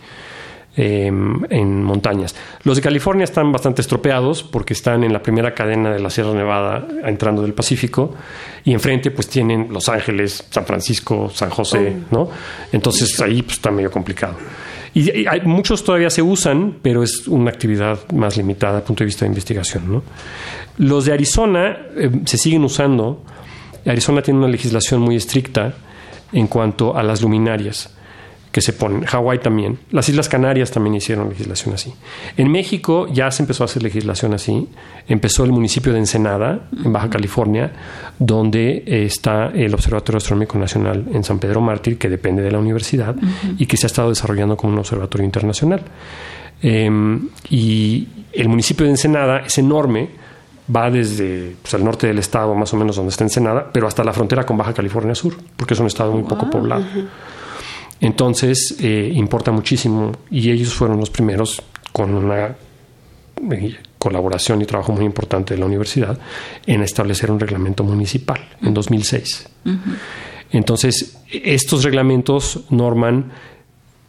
Em, 0.77 1.43
en 1.49 1.83
montañas. 1.83 2.33
Los 2.63 2.77
de 2.77 2.81
California 2.81 3.25
están 3.25 3.51
bastante 3.51 3.81
estropeados 3.81 4.41
porque 4.41 4.71
están 4.71 5.03
en 5.03 5.11
la 5.11 5.21
primera 5.21 5.53
cadena 5.53 5.91
de 5.91 5.99
la 5.99 6.09
Sierra 6.09 6.31
Nevada 6.31 6.87
entrando 7.03 7.41
del 7.41 7.53
Pacífico 7.53 8.15
y 8.63 8.71
enfrente 8.71 9.11
pues 9.11 9.27
tienen 9.27 9.67
Los 9.69 9.89
Ángeles, 9.89 10.45
San 10.49 10.65
Francisco, 10.65 11.29
San 11.29 11.49
José, 11.49 11.97
oh. 12.11 12.15
¿no? 12.15 12.29
Entonces 12.71 13.19
ahí 13.19 13.41
pues, 13.41 13.57
está 13.57 13.69
medio 13.69 13.91
complicado. 13.91 14.35
Y, 14.93 15.25
hay, 15.27 15.41
muchos 15.41 15.83
todavía 15.83 16.09
se 16.09 16.21
usan, 16.21 16.77
pero 16.81 17.03
es 17.03 17.27
una 17.27 17.49
actividad 17.49 17.99
más 18.11 18.37
limitada 18.37 18.75
desde 18.75 18.87
punto 18.87 19.03
de 19.03 19.05
vista 19.05 19.25
de 19.25 19.29
investigación. 19.29 20.03
Los 20.77 21.05
de 21.05 21.13
Arizona 21.13 21.77
eh, 21.95 22.09
se 22.25 22.37
siguen 22.37 22.63
usando. 22.63 23.23
Arizona 23.85 24.21
tiene 24.21 24.39
una 24.39 24.49
legislación 24.49 25.01
muy 25.01 25.15
estricta 25.15 25.73
en 26.33 26.47
cuanto 26.47 26.95
a 26.95 27.03
las 27.03 27.21
luminarias 27.21 27.95
que 28.51 28.61
se 28.61 28.73
ponen. 28.73 29.05
Hawái 29.05 29.39
también. 29.39 29.79
Las 29.91 30.09
Islas 30.09 30.27
Canarias 30.27 30.71
también 30.71 30.95
hicieron 30.95 31.29
legislación 31.29 31.73
así. 31.73 31.93
En 32.35 32.51
México 32.51 33.07
ya 33.11 33.31
se 33.31 33.43
empezó 33.43 33.63
a 33.63 33.65
hacer 33.65 33.81
legislación 33.81 34.33
así. 34.33 34.67
Empezó 35.07 35.43
el 35.43 35.51
municipio 35.51 35.93
de 35.93 35.99
Ensenada, 35.99 36.67
en 36.83 36.91
Baja 36.91 37.09
California, 37.09 37.71
donde 38.19 38.83
está 38.85 39.47
el 39.47 39.73
Observatorio 39.73 40.17
Astronómico 40.17 40.57
Nacional 40.57 41.05
en 41.13 41.23
San 41.23 41.39
Pedro 41.39 41.61
Mártir, 41.61 41.97
que 41.97 42.09
depende 42.09 42.41
de 42.41 42.51
la 42.51 42.59
universidad 42.59 43.15
y 43.57 43.65
que 43.65 43.77
se 43.77 43.85
ha 43.85 43.87
estado 43.87 44.09
desarrollando 44.09 44.57
como 44.57 44.73
un 44.73 44.79
observatorio 44.79 45.25
internacional. 45.25 45.81
Em, 46.61 47.29
y 47.49 48.07
el 48.33 48.49
municipio 48.49 48.85
de 48.85 48.91
Ensenada 48.91 49.39
es 49.39 49.57
enorme, 49.57 50.09
va 50.73 50.91
desde 50.91 51.55
pues, 51.61 51.73
el 51.73 51.83
norte 51.83 52.07
del 52.07 52.19
estado, 52.19 52.53
más 52.53 52.73
o 52.73 52.77
menos 52.77 52.95
donde 52.97 53.09
está 53.09 53.23
Ensenada, 53.23 53.69
pero 53.71 53.87
hasta 53.87 54.03
la 54.03 54.13
frontera 54.13 54.45
con 54.45 54.57
Baja 54.57 54.73
California 54.73 55.15
Sur, 55.15 55.35
porque 55.55 55.73
es 55.73 55.79
un 55.79 55.87
estado 55.87 56.11
muy 56.11 56.23
poco 56.23 56.49
poblado. 56.49 56.83
Entonces, 58.01 58.75
eh, 58.79 59.11
importa 59.13 59.51
muchísimo 59.51 60.11
y 60.29 60.49
ellos 60.49 60.73
fueron 60.73 60.99
los 60.99 61.09
primeros 61.09 61.61
con 61.93 62.13
una 62.13 62.55
eh, 63.51 63.75
colaboración 63.97 64.61
y 64.61 64.65
trabajo 64.65 64.91
muy 64.91 65.05
importante 65.05 65.53
de 65.53 65.59
la 65.59 65.67
universidad 65.67 66.17
en 66.65 66.81
establecer 66.81 67.31
un 67.31 67.39
reglamento 67.39 67.83
municipal 67.83 68.39
en 68.61 68.73
2006. 68.73 69.49
Entonces, 70.51 71.19
estos 71.29 71.83
reglamentos 71.83 72.65
norman 72.71 73.31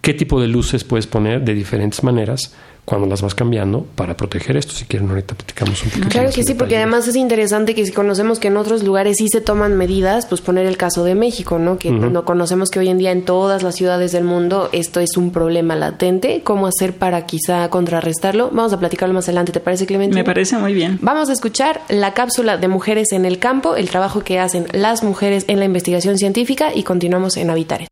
qué 0.00 0.14
tipo 0.14 0.40
de 0.40 0.49
luces 0.49 0.84
puedes 0.84 1.06
poner 1.06 1.42
de 1.42 1.54
diferentes 1.54 2.02
maneras 2.02 2.54
cuando 2.84 3.06
las 3.06 3.22
vas 3.22 3.34
cambiando 3.34 3.86
para 3.94 4.16
proteger 4.16 4.56
esto. 4.56 4.72
Si 4.72 4.84
quieren, 4.86 5.08
ahorita 5.08 5.34
platicamos 5.34 5.82
un 5.84 5.90
poquito. 5.90 6.08
Claro 6.08 6.30
que 6.30 6.42
sí, 6.42 6.54
porque 6.54 6.76
además 6.76 7.06
es 7.06 7.16
interesante 7.16 7.74
que 7.74 7.86
si 7.86 7.92
conocemos 7.92 8.40
que 8.40 8.48
en 8.48 8.56
otros 8.56 8.82
lugares 8.82 9.18
sí 9.18 9.28
se 9.28 9.40
toman 9.40 9.76
medidas, 9.76 10.26
pues 10.26 10.40
poner 10.40 10.66
el 10.66 10.76
caso 10.76 11.04
de 11.04 11.14
México, 11.14 11.58
¿no? 11.58 11.78
Que 11.78 11.90
no 11.90 12.24
conocemos 12.24 12.70
que 12.70 12.80
hoy 12.80 12.88
en 12.88 12.98
día 12.98 13.12
en 13.12 13.22
todas 13.24 13.62
las 13.62 13.76
ciudades 13.76 14.12
del 14.12 14.24
mundo 14.24 14.68
esto 14.72 15.00
es 15.00 15.16
un 15.16 15.30
problema 15.30 15.76
latente. 15.76 16.42
¿Cómo 16.42 16.66
hacer 16.66 16.94
para 16.96 17.24
quizá 17.26 17.68
contrarrestarlo? 17.70 18.50
Vamos 18.52 18.72
a 18.72 18.78
platicarlo 18.78 19.14
más 19.14 19.24
adelante, 19.28 19.52
¿te 19.52 19.60
parece, 19.60 19.86
Clemente? 19.86 20.14
Me 20.14 20.24
parece 20.24 20.56
muy 20.58 20.74
bien. 20.74 20.98
Vamos 21.02 21.28
a 21.28 21.32
escuchar 21.32 21.80
la 21.88 22.14
cápsula 22.14 22.56
de 22.56 22.68
Mujeres 22.68 23.12
en 23.12 23.24
el 23.24 23.38
Campo, 23.38 23.76
el 23.76 23.88
trabajo 23.90 24.20
que 24.24 24.40
hacen 24.40 24.66
las 24.72 25.02
mujeres 25.04 25.44
en 25.48 25.58
la 25.58 25.64
investigación 25.64 26.18
científica 26.18 26.74
y 26.74 26.82
continuamos 26.82 27.36
en 27.36 27.50
Habitare. 27.50 27.86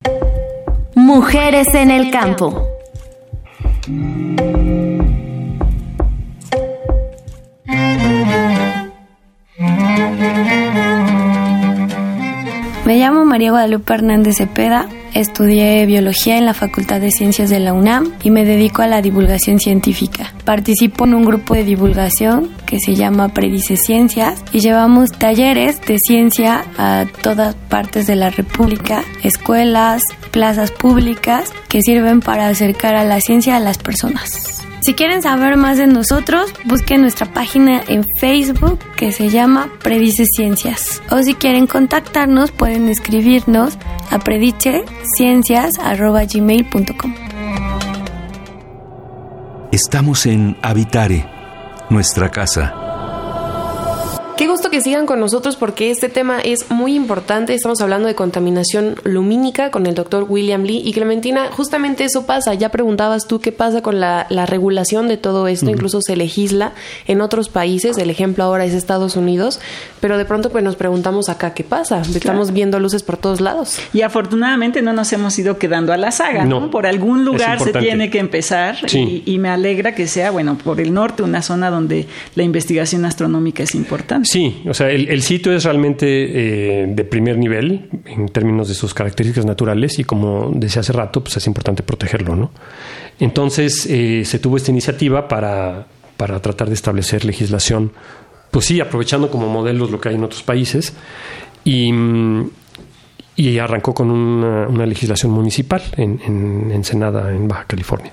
Mujeres 0.95 1.69
en 1.75 1.91
el 1.91 2.11
Campo. 2.11 2.80
Me 12.91 12.97
llamo 12.97 13.25
María 13.25 13.53
Guadalupe 13.53 13.95
Hernández 13.95 14.39
Cepeda, 14.39 14.89
estudié 15.15 15.85
biología 15.87 16.39
en 16.39 16.47
la 16.47 16.55
Facultad 16.55 17.01
de 17.01 17.11
Ciencias 17.11 17.51
de 17.51 17.61
la 17.61 17.73
UNAM 17.73 18.13
y 18.23 18.31
me 18.31 18.45
dedico 18.45 18.83
a 18.83 18.87
la 18.87 19.03
divulgación 19.03 19.59
científica. 19.59 20.33
Participo 20.45 21.05
en 21.05 21.15
un 21.15 21.25
grupo 21.25 21.55
de 21.55 21.65
divulgación 21.65 22.51
que 22.67 22.79
se 22.79 22.95
llama 22.95 23.29
Predice 23.29 23.77
Ciencias 23.77 24.43
y 24.53 24.61
llevamos 24.61 25.13
talleres 25.13 25.81
de 25.83 25.99
ciencia 25.99 26.65
a 26.79 27.07
todas 27.23 27.55
partes 27.55 28.07
de 28.07 28.17
la 28.17 28.31
República, 28.31 29.03
escuelas, 29.23 30.03
plazas 30.31 30.71
públicas 30.71 31.53
que 31.69 31.83
sirven 31.83 32.21
para 32.21 32.49
acercar 32.49 32.95
a 32.95 33.05
la 33.05 33.21
ciencia 33.21 33.57
a 33.57 33.61
las 33.61 33.79
personas. 33.79 34.70
Si 34.83 34.95
quieren 34.95 35.23
saber 35.23 35.57
más 35.57 35.77
de 35.77 35.87
nosotros, 35.87 36.53
busquen 36.65 37.03
nuestra 37.03 37.33
página 37.33 37.81
en 37.87 38.05
Facebook 38.19 38.81
que 38.97 39.13
se 39.13 39.29
llama 39.29 39.71
Predice 39.83 40.25
Ciencias. 40.25 41.01
O 41.11 41.23
si 41.23 41.35
quieren 41.35 41.67
contactarnos, 41.67 42.51
pueden 42.51 42.89
escribirnos 42.89 43.77
a 44.11 44.19
prediceciencias.gmail.com. 44.19 47.15
Estamos 49.71 50.25
en 50.27 50.57
Habitare, 50.63 51.27
nuestra 51.91 52.31
casa. 52.31 52.90
Qué 54.41 54.49
gusto 54.49 54.71
que 54.71 54.81
sigan 54.81 55.05
con 55.05 55.21
nosotros 55.21 55.57
porque 55.57 55.91
este 55.91 56.09
tema 56.09 56.41
es 56.41 56.71
muy 56.71 56.95
importante. 56.95 57.53
Estamos 57.53 57.83
hablando 57.83 58.09
de 58.09 58.15
contaminación 58.15 58.95
lumínica 59.05 59.71
con 59.71 59.85
el 59.85 59.95
doctor 59.95 60.25
William 60.27 60.63
Lee. 60.63 60.81
Y 60.83 60.95
Clementina, 60.95 61.51
justamente 61.53 62.05
eso 62.05 62.25
pasa. 62.25 62.55
Ya 62.55 62.71
preguntabas 62.71 63.27
tú 63.27 63.43
qué 63.43 63.53
pasa 63.53 63.83
con 63.83 64.01
la, 64.01 64.27
regulación 64.47 65.09
de 65.09 65.19
todo 65.19 65.47
esto. 65.47 65.69
Incluso 65.69 66.01
se 66.01 66.17
legisla 66.17 66.73
en 67.07 67.21
otros 67.21 67.51
países. 67.51 67.99
El 67.99 68.09
ejemplo 68.09 68.43
ahora 68.43 68.65
es 68.65 68.73
Estados 68.73 69.15
Unidos. 69.15 69.61
Pero 70.01 70.17
de 70.17 70.25
pronto 70.25 70.49
pues 70.49 70.65
nos 70.65 70.75
preguntamos 70.75 71.29
acá 71.29 71.53
qué 71.53 71.63
pasa. 71.63 72.01
Estamos 72.01 72.55
viendo 72.55 72.81
luces 72.81 73.03
por 73.03 73.19
todos 73.19 73.43
lados. 73.43 73.79
Y 73.93 74.01
afortunadamente 74.01 74.81
no 74.81 74.95
nos 74.95 75.13
hemos 75.13 75.39
ido 75.39 75.59
quedando 75.59 75.93
a 75.93 75.99
la 75.99 76.13
saga. 76.13 76.47
No, 76.47 76.71
Por 76.71 76.87
algún 76.87 77.27
lugar 77.27 77.61
se 77.61 77.75
tiene 77.75 78.09
que 78.09 78.19
empezar. 78.19 78.79
Y, 78.91 79.37
me 79.39 79.51
alegra 79.51 79.95
que 79.95 80.07
sea, 80.07 80.31
bueno, 80.31 80.57
por 80.57 80.81
el 80.81 80.95
norte, 80.95 81.23
una 81.23 81.43
zona 81.43 81.69
donde 81.69 82.07
la 82.37 82.43
investigación 82.43 83.05
astronómica 83.05 83.65
es 83.65 83.75
importante. 83.75 84.30
Sí, 84.31 84.63
o 84.69 84.75
sea, 84.75 84.91
el, 84.91 85.23
sitio 85.23 85.53
es 85.53 85.65
realmente 85.65 86.07
eh, 86.07 86.87
de 86.87 87.05
primer 87.05 87.37
nivel 87.37 87.91
en 88.05 88.29
términos 88.29 88.69
de 88.69 88.75
sus 88.75 88.95
características 88.95 89.45
naturales 89.45 89.99
y 89.99 90.05
como 90.05 90.53
decía 90.55 90.83
hace 90.83 90.93
rato, 90.93 91.21
pues 91.21 91.37
es 91.39 91.49
importante 91.49 91.83
protegerlo, 91.83 92.37
¿no? 92.37 92.53
Entonces 93.19 93.87
eh, 93.91 94.25
se 94.25 94.39
tuvo 94.39 94.57
esta 94.57 94.71
iniciativa 94.71 95.27
para, 95.27 95.89
para 96.17 96.41
tratar 96.41 96.69
de 96.69 96.75
establecer 96.75 97.25
legislación, 97.25 97.91
pues 98.53 98.67
sí, 98.67 98.81
aprovechando 98.81 99.33
como 99.33 99.49
modelos 99.49 99.91
lo 99.91 100.01
que 100.01 100.11
hay 100.11 100.15
en 100.15 100.23
otros 100.23 100.45
países 100.45 100.93
y, 101.65 101.91
y 103.35 103.59
arrancó 103.59 103.95
con 103.95 104.13
una, 104.13 104.87
legislación 104.87 105.33
municipal 105.33 105.83
en, 105.97 106.21
en 106.25 106.71
Ensenada, 106.71 107.33
en 107.33 107.49
Baja 107.49 107.65
California. 107.65 108.13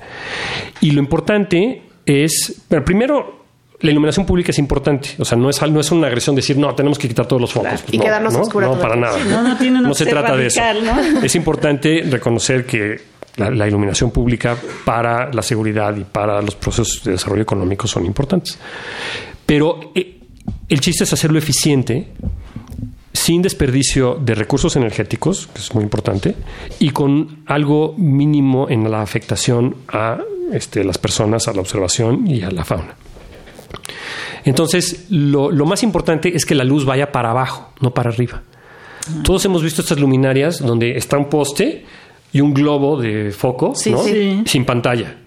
Y 0.82 0.90
lo 0.90 1.00
importante 1.00 1.84
es, 2.08 2.64
pero 2.68 2.84
primero 2.84 3.37
la 3.80 3.92
iluminación 3.92 4.26
pública 4.26 4.52
es 4.52 4.60
importante. 4.60 5.10
O 5.20 5.26
sea, 5.26 5.38
no 5.38 5.50
es, 5.50 5.62
no 5.62 5.80
es 5.80 5.92
una 5.92 6.08
agresión 6.08 6.36
decir, 6.36 6.58
no, 6.58 6.74
tenemos 6.74 6.98
que 6.98 7.08
quitar 7.08 7.28
todos 7.28 7.42
los 7.42 7.54
focos. 7.54 7.84
y 7.92 8.00
quedarnos 8.00 8.34
no, 8.34 8.42
oscuros. 8.42 8.76
No, 8.76 8.82
para 8.82 8.96
nada. 8.96 9.18
No, 9.70 9.94
se 9.94 10.06
trata 10.06 10.36
de 10.36 10.48
eso. 10.48 10.62
Es 11.24 11.36
importante 11.36 12.04
reconocer 12.10 12.66
que 12.66 13.00
la, 13.36 13.68
iluminación 13.68 14.10
pública 14.12 14.58
para 14.84 15.32
la 15.32 15.42
seguridad 15.42 15.96
y 15.96 16.04
para 16.04 16.42
los 16.42 16.56
procesos 16.56 17.04
de 17.04 17.12
desarrollo 17.12 17.44
económico 17.44 17.88
son 17.88 18.06
importantes. 18.06 18.58
Pero 19.46 19.92
eh, 19.94 20.22
el 20.68 20.80
chiste 20.80 21.04
es 21.04 21.14
hacerlo 21.14 21.38
eficiente 21.38 22.08
sin 23.14 23.42
desperdicio 23.42 24.16
de 24.16 24.36
recursos 24.36 24.76
energéticos, 24.76 25.48
que 25.48 25.60
es 25.60 25.74
muy 25.74 25.84
importante, 25.84 26.36
y 26.80 26.92
con 26.92 27.44
algo 27.46 27.94
mínimo 27.98 28.70
en 28.70 28.90
la 28.90 29.02
afectación 29.02 29.76
a 29.88 30.20
este, 30.52 30.84
las 30.84 30.98
personas, 30.98 31.48
a 31.48 31.54
la 31.54 31.62
observación 31.62 32.28
y 32.28 32.44
a 32.44 32.52
la 32.52 32.64
fauna. 32.64 32.96
Entonces, 34.44 35.08
lo, 35.10 35.52
más 35.66 35.84
importante 35.84 36.36
es 36.36 36.46
que 36.46 36.56
la 36.56 36.64
luz 36.64 36.86
vaya 36.86 37.12
para 37.12 37.32
abajo, 37.32 37.72
no 37.82 37.94
para 37.94 38.10
arriba. 38.10 38.42
Todos 39.24 39.46
hemos 39.46 39.64
visto 39.64 39.82
estas 39.82 40.00
luminarias 40.00 40.60
donde 40.60 40.98
está 40.98 41.18
un 41.18 41.30
poste 41.30 41.86
y 42.34 42.42
un 42.42 42.54
globo 42.54 43.00
de 43.00 43.32
foco 43.32 43.74
sin 43.76 44.66
pantalla. 44.66 45.18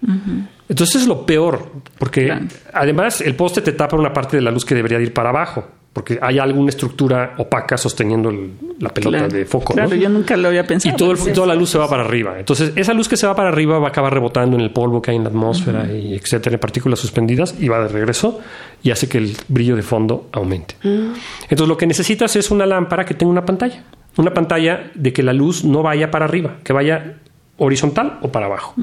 Entonces 0.69 1.01
es 1.01 1.07
lo 1.07 1.25
peor, 1.25 1.71
porque 1.97 2.31
además 2.73 3.21
el 3.21 3.35
poste 3.35 3.61
te 3.61 3.73
tapa 3.73 3.97
una 3.97 4.13
parte 4.13 4.37
de 4.37 4.43
la 4.43 4.51
luz 4.51 4.63
que 4.63 4.75
debería 4.75 4.99
ir 4.99 5.13
para 5.13 5.29
abajo 5.29 5.65
porque 5.93 6.17
hay 6.21 6.39
alguna 6.39 6.69
estructura 6.69 7.35
opaca 7.37 7.77
sosteniendo 7.77 8.31
la 8.79 8.89
pelota 8.89 9.27
de 9.27 9.45
foco. 9.45 9.73
Claro, 9.73 9.93
yo 9.95 10.07
nunca 10.07 10.37
lo 10.37 10.47
había 10.47 10.65
pensado. 10.65 10.95
Y 10.95 10.97
todo 10.97 11.13
toda 11.33 11.47
la 11.47 11.55
luz 11.55 11.69
se 11.69 11.77
va 11.77 11.89
para 11.89 12.03
arriba. 12.03 12.39
Entonces, 12.39 12.71
esa 12.77 12.93
luz 12.93 13.09
que 13.09 13.17
se 13.17 13.27
va 13.27 13.35
para 13.35 13.49
arriba 13.49 13.77
va 13.77 13.87
a 13.87 13.89
acabar 13.89 14.13
rebotando 14.13 14.55
en 14.55 14.61
el 14.61 14.71
polvo 14.71 15.01
que 15.01 15.11
hay 15.11 15.17
en 15.17 15.23
la 15.23 15.29
atmósfera 15.29 15.91
y 15.91 16.15
etcétera, 16.15 16.53
en 16.53 16.59
partículas 16.61 16.97
suspendidas 16.97 17.55
y 17.59 17.67
va 17.67 17.81
de 17.81 17.89
regreso 17.89 18.39
y 18.81 18.91
hace 18.91 19.09
que 19.09 19.17
el 19.17 19.35
brillo 19.49 19.75
de 19.75 19.81
fondo 19.81 20.29
aumente. 20.31 20.75
Mm. 20.81 21.13
Entonces, 21.43 21.67
lo 21.67 21.75
que 21.75 21.87
necesitas 21.87 22.37
es 22.37 22.51
una 22.51 22.65
lámpara 22.65 23.03
que 23.03 23.13
tenga 23.13 23.31
una 23.31 23.45
pantalla. 23.45 23.83
Una 24.15 24.33
pantalla 24.33 24.91
de 24.95 25.11
que 25.11 25.23
la 25.23 25.33
luz 25.33 25.65
no 25.65 25.83
vaya 25.83 26.09
para 26.09 26.25
arriba, 26.25 26.57
que 26.63 26.71
vaya 26.71 27.17
horizontal 27.57 28.17
o 28.21 28.29
para 28.29 28.47
abajo. 28.47 28.75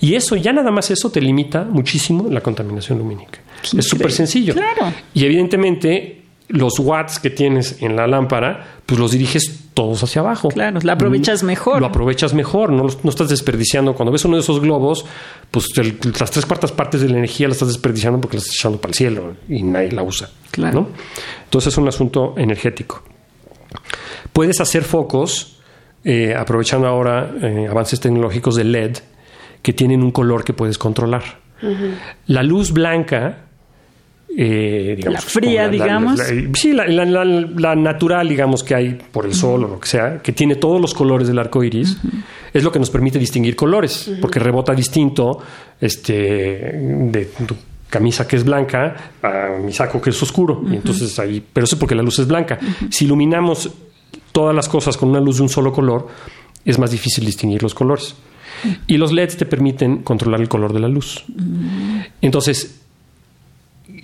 Y 0.00 0.14
eso, 0.14 0.36
ya 0.36 0.52
nada 0.52 0.70
más 0.70 0.90
eso 0.90 1.10
te 1.10 1.20
limita 1.20 1.64
muchísimo 1.64 2.28
la 2.30 2.40
contaminación 2.40 2.98
lumínica. 2.98 3.40
Es 3.76 3.86
súper 3.86 4.12
sencillo. 4.12 4.54
Claro. 4.54 4.92
Y 5.12 5.24
evidentemente 5.24 6.23
los 6.48 6.78
watts 6.78 7.18
que 7.18 7.30
tienes 7.30 7.80
en 7.80 7.96
la 7.96 8.06
lámpara, 8.06 8.78
pues 8.84 9.00
los 9.00 9.12
diriges 9.12 9.64
todos 9.74 10.02
hacia 10.02 10.20
abajo. 10.20 10.48
Claro, 10.48 10.78
la 10.82 10.92
aprovechas 10.92 11.42
mm, 11.42 11.46
mejor. 11.46 11.80
Lo 11.80 11.86
aprovechas 11.86 12.34
mejor, 12.34 12.70
no, 12.70 12.86
no 13.02 13.10
estás 13.10 13.28
desperdiciando. 13.28 13.94
Cuando 13.94 14.12
ves 14.12 14.24
uno 14.24 14.36
de 14.36 14.42
esos 14.42 14.60
globos, 14.60 15.04
pues 15.50 15.68
las 16.20 16.30
tres 16.30 16.46
cuartas 16.46 16.72
partes 16.72 17.00
de 17.00 17.08
la 17.08 17.18
energía 17.18 17.48
la 17.48 17.52
estás 17.52 17.68
desperdiciando 17.68 18.20
porque 18.20 18.36
la 18.36 18.42
estás 18.42 18.56
echando 18.56 18.80
para 18.80 18.90
el 18.90 18.94
cielo 18.94 19.36
y 19.48 19.62
nadie 19.62 19.92
la 19.92 20.02
usa. 20.02 20.30
Claro. 20.50 20.88
Entonces 21.44 21.72
es 21.72 21.78
un 21.78 21.88
asunto 21.88 22.34
energético. 22.36 23.02
Puedes 24.32 24.60
hacer 24.60 24.84
focos, 24.84 25.58
eh, 26.04 26.34
aprovechando 26.36 26.86
ahora 26.86 27.32
eh, 27.40 27.66
avances 27.68 28.00
tecnológicos 28.00 28.56
de 28.56 28.64
LED, 28.64 28.98
que 29.62 29.72
tienen 29.72 30.02
un 30.02 30.10
color 30.10 30.44
que 30.44 30.52
puedes 30.52 30.78
controlar. 30.78 31.42
La 32.26 32.42
luz 32.42 32.72
blanca 32.72 33.46
eh, 34.36 35.00
la 35.04 35.20
fría, 35.20 35.68
digamos. 35.68 36.20
sí, 36.54 36.72
la, 36.72 37.74
natural, 37.76 38.28
digamos, 38.28 38.64
que 38.64 38.74
hay 38.74 38.98
por 39.12 39.26
el 39.26 39.34
sol 39.34 39.64
o 39.64 39.68
lo 39.68 39.80
que 39.80 39.88
sea, 39.88 40.22
que 40.22 40.32
tiene 40.32 40.56
todos 40.56 40.80
los 40.80 40.94
colores 40.94 41.28
del 41.28 41.38
arco 41.38 41.62
iris, 41.62 41.96
es 42.52 42.64
lo 42.64 42.72
que 42.72 42.78
nos 42.78 42.90
permite 42.90 43.18
distinguir 43.18 43.54
colores, 43.54 44.10
porque 44.20 44.38
rebota 44.38 44.74
distinto 44.74 45.38
este, 45.80 46.72
de 47.12 47.30
tu 47.46 47.54
camisa 47.88 48.26
que 48.26 48.34
es 48.34 48.44
blanca 48.44 49.12
a 49.22 49.58
mi 49.64 49.72
saco 49.72 50.00
que 50.00 50.10
es 50.10 50.20
oscuro. 50.22 50.62
y 50.68 50.74
entonces 50.74 51.16
ahí, 51.18 51.44
pero 51.52 51.64
eso 51.64 51.76
es 51.76 51.80
porque 51.80 51.94
la 51.94 52.02
luz 52.02 52.18
es 52.18 52.26
blanca. 52.26 52.58
Si 52.90 53.04
iluminamos 53.04 53.70
todas 54.32 54.54
las 54.54 54.68
cosas 54.68 54.96
con 54.96 55.10
una 55.10 55.20
luz 55.20 55.36
de 55.36 55.42
un 55.42 55.48
solo 55.48 55.72
color, 55.72 56.08
es 56.64 56.78
más 56.78 56.90
difícil 56.90 57.24
distinguir 57.24 57.62
los 57.62 57.74
colores. 57.74 58.16
Y 58.86 58.96
los 58.96 59.12
LEDs 59.12 59.36
te 59.36 59.46
permiten 59.46 59.98
controlar 59.98 60.40
el 60.40 60.48
color 60.48 60.72
de 60.72 60.80
la 60.80 60.88
luz. 60.88 61.24
Entonces, 62.20 62.83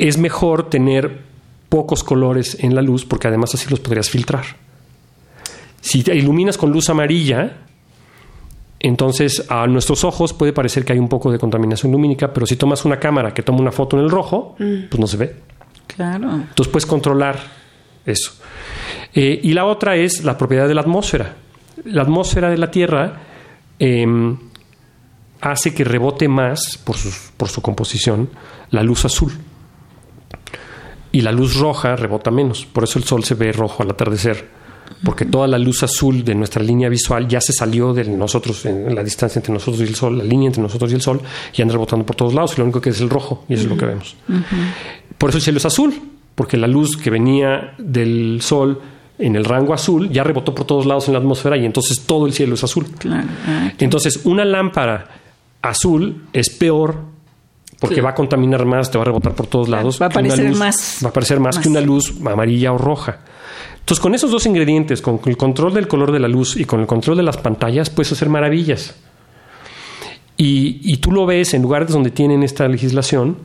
es 0.00 0.16
mejor 0.16 0.70
tener 0.70 1.20
pocos 1.68 2.02
colores 2.02 2.56
en 2.60 2.74
la 2.74 2.82
luz 2.82 3.04
porque 3.04 3.28
además 3.28 3.54
así 3.54 3.68
los 3.68 3.80
podrías 3.80 4.08
filtrar. 4.08 4.44
Si 5.80 6.02
te 6.02 6.14
iluminas 6.14 6.56
con 6.56 6.72
luz 6.72 6.88
amarilla, 6.88 7.58
entonces 8.78 9.46
a 9.50 9.66
nuestros 9.66 10.04
ojos 10.04 10.32
puede 10.32 10.52
parecer 10.52 10.84
que 10.84 10.94
hay 10.94 10.98
un 10.98 11.08
poco 11.08 11.30
de 11.30 11.38
contaminación 11.38 11.92
lumínica, 11.92 12.32
pero 12.32 12.46
si 12.46 12.56
tomas 12.56 12.84
una 12.86 12.98
cámara 12.98 13.34
que 13.34 13.42
toma 13.42 13.60
una 13.60 13.72
foto 13.72 13.98
en 13.98 14.04
el 14.04 14.10
rojo, 14.10 14.56
mm. 14.58 14.88
pues 14.90 15.00
no 15.00 15.06
se 15.06 15.16
ve. 15.18 15.36
Claro. 15.86 16.32
Entonces 16.32 16.72
puedes 16.72 16.86
controlar 16.86 17.38
eso. 18.06 18.32
Eh, 19.12 19.38
y 19.42 19.52
la 19.52 19.66
otra 19.66 19.96
es 19.96 20.24
la 20.24 20.38
propiedad 20.38 20.66
de 20.66 20.74
la 20.74 20.80
atmósfera. 20.80 21.36
La 21.84 22.02
atmósfera 22.02 22.48
de 22.48 22.56
la 22.56 22.70
Tierra 22.70 23.20
em, 23.78 24.36
hace 25.42 25.74
que 25.74 25.84
rebote 25.84 26.26
más, 26.26 26.78
por 26.78 26.96
por 27.36 27.48
su 27.48 27.60
composición, 27.60 28.30
la 28.70 28.82
luz 28.82 29.04
azul 29.04 29.32
y 31.12 31.20
la 31.22 31.32
luz 31.32 31.56
roja 31.56 31.96
rebota 31.96 32.30
menos. 32.30 32.66
Por 32.66 32.84
eso 32.84 32.98
el 32.98 33.04
sol 33.04 33.24
se 33.24 33.34
ve 33.34 33.52
rojo 33.52 33.82
al 33.82 33.90
atardecer. 33.90 34.60
Porque 35.04 35.24
toda 35.24 35.46
la 35.46 35.58
luz 35.58 35.82
azul 35.82 36.24
de 36.24 36.34
nuestra 36.34 36.62
línea 36.62 36.88
visual 36.88 37.26
ya 37.26 37.40
se 37.40 37.52
salió 37.52 37.94
de 37.94 38.04
nosotros, 38.04 38.66
en 38.66 38.94
la 38.94 39.02
distancia 39.02 39.38
entre 39.38 39.54
nosotros 39.54 39.80
y 39.80 39.84
el 39.84 39.94
sol, 39.94 40.18
la 40.18 40.24
línea 40.24 40.48
entre 40.48 40.62
nosotros 40.62 40.90
y 40.90 40.94
el 40.94 41.00
sol, 41.00 41.20
y 41.54 41.62
anda 41.62 41.72
rebotando 41.72 42.04
por 42.04 42.16
todos 42.16 42.34
lados. 42.34 42.54
Y 42.54 42.58
lo 42.58 42.64
único 42.64 42.80
que 42.80 42.90
es 42.90 43.00
el 43.00 43.08
rojo, 43.08 43.44
y 43.48 43.54
eso 43.54 43.64
es 43.64 43.68
lo 43.70 43.76
que 43.76 43.86
vemos. 43.86 44.16
Por 45.16 45.30
eso 45.30 45.38
el 45.38 45.42
cielo 45.42 45.58
es 45.58 45.64
azul, 45.64 45.94
porque 46.34 46.56
la 46.56 46.66
luz 46.66 46.96
que 46.96 47.08
venía 47.08 47.74
del 47.78 48.40
sol 48.42 48.80
en 49.18 49.36
el 49.36 49.44
rango 49.44 49.74
azul 49.74 50.10
ya 50.10 50.24
rebotó 50.24 50.54
por 50.54 50.66
todos 50.66 50.86
lados 50.86 51.06
en 51.08 51.14
la 51.14 51.20
atmósfera 51.20 51.56
y 51.56 51.66
entonces 51.66 52.00
todo 52.00 52.26
el 52.26 52.32
cielo 52.32 52.54
es 52.54 52.64
azul. 52.64 52.86
Ah, 53.08 53.72
entonces, 53.78 54.20
una 54.24 54.44
lámpara 54.44 55.08
azul 55.62 56.24
es 56.32 56.50
peor 56.50 57.09
porque 57.80 58.02
va 58.02 58.10
a 58.10 58.14
contaminar 58.14 58.66
más, 58.66 58.90
te 58.90 58.98
va 58.98 59.02
a 59.02 59.06
rebotar 59.06 59.34
por 59.34 59.46
todos 59.46 59.68
lados. 59.68 60.00
Va 60.00 60.06
a 60.06 60.08
aparecer 60.10 60.54
más. 60.54 60.98
Va 61.02 61.08
a 61.08 61.10
aparecer 61.10 61.40
más, 61.40 61.58
que 61.58 61.68
una 61.68 61.80
luz 61.80 62.14
amarilla 62.24 62.72
o 62.72 62.78
roja. 62.78 63.20
Entonces, 63.80 64.00
con 64.00 64.14
esos 64.14 64.30
dos 64.30 64.44
ingredientes, 64.44 65.00
con 65.00 65.18
el 65.24 65.36
control 65.38 65.72
del 65.72 65.88
color 65.88 66.12
de 66.12 66.20
la 66.20 66.28
luz 66.28 66.56
y 66.56 66.66
con 66.66 66.80
el 66.80 66.86
control 66.86 67.16
de 67.16 67.22
las 67.22 67.38
pantallas, 67.38 67.88
puedes 67.88 68.12
hacer 68.12 68.28
maravillas. 68.28 68.94
Y, 70.36 70.96
tú 70.98 71.10
lo 71.10 71.26
ves 71.26 71.52
en 71.52 71.62
lugares 71.62 71.90
donde 71.90 72.10
tienen 72.10 72.42
esta 72.42 72.66
legislación, 72.68 73.36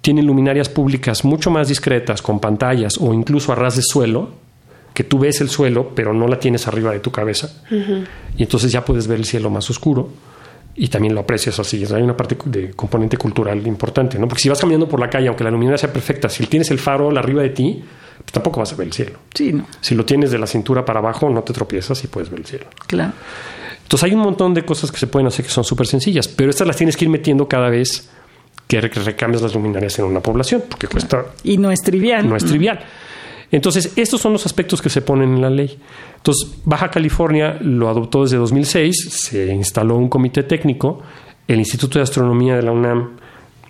tienen 0.00 0.26
luminarias 0.26 0.68
públicas 0.68 1.24
mucho 1.24 1.50
más 1.50 1.68
discretas, 1.68 2.22
con 2.22 2.38
pantallas 2.38 2.98
o 3.00 3.12
incluso 3.14 3.52
a 3.52 3.56
ras 3.56 3.74
de 3.76 3.82
suelo, 3.82 4.30
que 4.94 5.02
tú 5.02 5.18
ves 5.18 5.40
el 5.40 5.48
suelo, 5.48 5.92
pero 5.94 6.12
no 6.12 6.28
la 6.28 6.38
tienes 6.38 6.68
arriba 6.68 6.92
de 6.92 7.00
tu 7.00 7.10
cabeza. 7.10 7.62
Y 8.36 8.42
entonces 8.42 8.70
ya 8.70 8.84
puedes 8.84 9.08
ver 9.08 9.18
el 9.18 9.24
cielo 9.24 9.50
más 9.50 9.68
oscuro 9.70 10.08
y 10.76 10.88
también 10.88 11.14
lo 11.14 11.22
aprecias 11.22 11.58
así. 11.58 11.84
Hay 11.92 12.02
una 12.02 12.16
parte 12.16 12.36
de 12.44 12.70
componente 12.72 13.16
cultural 13.16 13.66
importante, 13.66 14.18
¿no? 14.18 14.28
Porque 14.28 14.42
si 14.42 14.48
vas 14.48 14.60
caminando 14.60 14.88
por 14.88 15.00
la 15.00 15.08
calle, 15.08 15.28
aunque 15.28 15.42
la 15.42 15.50
luminaria 15.50 15.78
sea 15.78 15.92
perfecta, 15.92 16.28
si 16.28 16.46
tienes 16.46 16.70
el 16.70 16.78
faro 16.78 17.16
arriba 17.16 17.42
de 17.42 17.50
ti, 17.50 17.82
pues 18.18 18.32
tampoco 18.32 18.60
vas 18.60 18.72
a 18.72 18.76
ver 18.76 18.88
el 18.88 18.92
cielo. 18.92 19.18
Sí, 19.34 19.52
no. 19.52 19.66
Si 19.80 19.94
lo 19.94 20.04
tienes 20.04 20.30
de 20.30 20.38
la 20.38 20.46
cintura 20.46 20.84
para 20.84 20.98
abajo, 21.00 21.30
no 21.30 21.42
te 21.42 21.52
tropiezas 21.52 22.02
y 22.04 22.08
puedes 22.08 22.30
ver 22.30 22.40
el 22.40 22.46
cielo. 22.46 22.66
Claro. 22.86 23.12
Entonces 23.82 24.04
hay 24.04 24.14
un 24.14 24.20
montón 24.20 24.52
de 24.52 24.64
cosas 24.64 24.90
que 24.92 24.98
se 24.98 25.06
pueden 25.06 25.28
hacer 25.28 25.44
que 25.44 25.50
son 25.50 25.64
súper 25.64 25.86
sencillas, 25.86 26.28
pero 26.28 26.50
estas 26.50 26.66
las 26.66 26.76
tienes 26.76 26.96
que 26.96 27.04
ir 27.04 27.10
metiendo 27.10 27.48
cada 27.48 27.70
vez 27.70 28.10
que 28.66 28.80
recambias 28.80 29.42
las 29.42 29.54
luminarias 29.54 29.98
en 30.00 30.06
una 30.06 30.20
población, 30.20 30.64
porque 30.68 30.88
cuesta... 30.88 31.24
Y 31.44 31.56
no 31.56 31.70
es 31.70 31.80
trivial. 31.82 32.28
No 32.28 32.36
es 32.36 32.44
trivial. 32.44 32.80
Entonces, 33.50 33.92
estos 33.96 34.20
son 34.20 34.32
los 34.32 34.44
aspectos 34.46 34.82
que 34.82 34.90
se 34.90 35.02
ponen 35.02 35.34
en 35.34 35.40
la 35.40 35.50
ley. 35.50 35.78
Entonces, 36.16 36.56
Baja 36.64 36.90
California 36.90 37.58
lo 37.60 37.88
adoptó 37.88 38.24
desde 38.24 38.36
2006, 38.36 39.08
se 39.10 39.54
instaló 39.54 39.96
un 39.96 40.08
comité 40.08 40.42
técnico, 40.42 41.02
el 41.46 41.58
Instituto 41.58 41.98
de 41.98 42.02
Astronomía 42.02 42.56
de 42.56 42.62
la 42.62 42.72
UNAM 42.72 43.10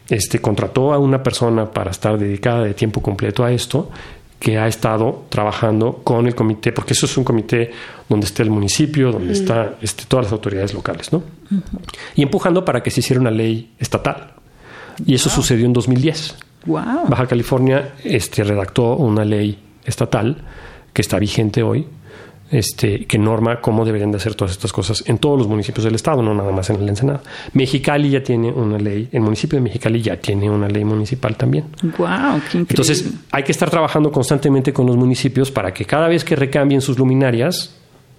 este, 0.09 0.41
contrató 0.41 0.93
a 0.93 0.99
una 0.99 1.23
persona 1.23 1.71
para 1.71 1.91
estar 1.91 2.19
dedicada 2.19 2.65
de 2.65 2.75
tiempo 2.75 3.03
completo 3.03 3.45
a 3.45 3.53
esto, 3.53 3.91
que 4.39 4.59
ha 4.59 4.67
estado 4.67 5.25
trabajando 5.29 6.01
con 6.05 6.27
el 6.27 6.35
comité, 6.35 6.73
porque 6.73 6.93
eso 6.93 7.07
es 7.07 7.17
un 7.17 7.25
comité 7.25 7.71
donde 8.09 8.27
está 8.27 8.43
el 8.43 8.51
municipio, 8.51 9.11
donde 9.11 9.33
están 9.33 9.77
este, 9.81 10.05
todas 10.07 10.27
las 10.27 10.33
autoridades 10.33 10.75
locales, 10.75 11.13
¿no? 11.13 11.23
Y 12.15 12.23
empujando 12.23 12.65
para 12.65 12.83
que 12.83 12.91
se 12.91 13.01
hiciera 13.01 13.21
una 13.21 13.31
ley 13.31 13.73
estatal. 13.79 14.35
Y 15.05 15.15
eso 15.15 15.31
sucedió 15.31 15.67
en 15.67 15.73
2010. 15.73 16.37
Baja 16.67 17.27
California 17.27 17.95
este, 18.05 18.45
redactó 18.45 18.97
una 18.97 19.25
ley 19.25 19.59
estatal 19.87 20.39
que 20.93 21.03
está 21.03 21.19
vigente 21.19 21.63
hoy, 21.63 21.87
este, 22.51 23.07
que 23.07 23.19
norma 23.19 23.61
cómo 23.61 23.85
deberían 23.85 24.13
de 24.13 24.19
hacer 24.19 24.35
todas 24.35 24.53
estas 24.53 24.73
cosas 24.73 25.03
en 25.07 25.19
todos 25.19 25.39
los 25.39 25.49
municipios 25.49 25.85
del 25.85 25.95
estado, 25.95 26.23
no 26.23 26.33
nada 26.33 26.53
más 26.53 26.71
en 26.71 26.77
el 26.77 26.89
Ensenado. 26.89 27.21
Mexicali 27.55 28.11
ya 28.11 28.23
tiene 28.23 28.53
una 28.53 28.79
ley, 28.79 29.09
el 29.11 29.21
municipio 29.21 29.59
de 29.59 29.63
Mexicali 29.63 30.01
ya 30.01 30.17
tiene 30.17 30.49
una 30.49 30.69
ley 30.69 30.85
municipal 30.85 31.37
también. 31.37 31.65
Wow, 31.99 32.41
qué. 32.51 32.59
Entonces, 32.59 33.11
hay 33.33 33.43
que 33.43 33.53
estar 33.53 33.69
trabajando 33.69 34.13
constantemente 34.13 34.73
con 34.73 34.87
los 34.87 34.97
municipios 34.97 35.51
para 35.51 35.75
que 35.75 35.85
cada 35.85 36.09
vez 36.09 36.25
que 36.25 36.37
recambien 36.37 36.81
sus 36.81 36.99
luminarias, 36.99 37.75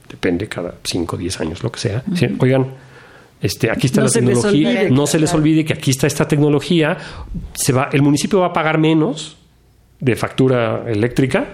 depende 0.09 0.47
cada 0.47 0.75
5 0.83 1.15
o 1.15 1.19
10 1.19 1.41
años, 1.41 1.63
lo 1.63 1.71
que 1.71 1.79
sea, 1.79 2.03
oigan, 2.39 2.67
este, 3.41 3.71
aquí 3.71 3.87
está 3.87 4.01
No 4.01 4.07
la 4.07 4.13
tecnología, 4.13 4.49
olvide, 4.49 4.91
no 4.91 5.07
se 5.07 5.19
les 5.19 5.33
olvide 5.33 5.63
que 5.63 5.73
aquí 5.73 5.91
está 5.91 6.07
esta 6.07 6.27
tecnología, 6.27 6.97
se 7.53 7.71
va, 7.71 7.89
el 7.93 8.01
municipio 8.01 8.39
va 8.39 8.47
a 8.47 8.53
pagar 8.53 8.77
menos 8.77 9.37
de 9.99 10.15
factura 10.15 10.83
eléctrica 10.87 11.45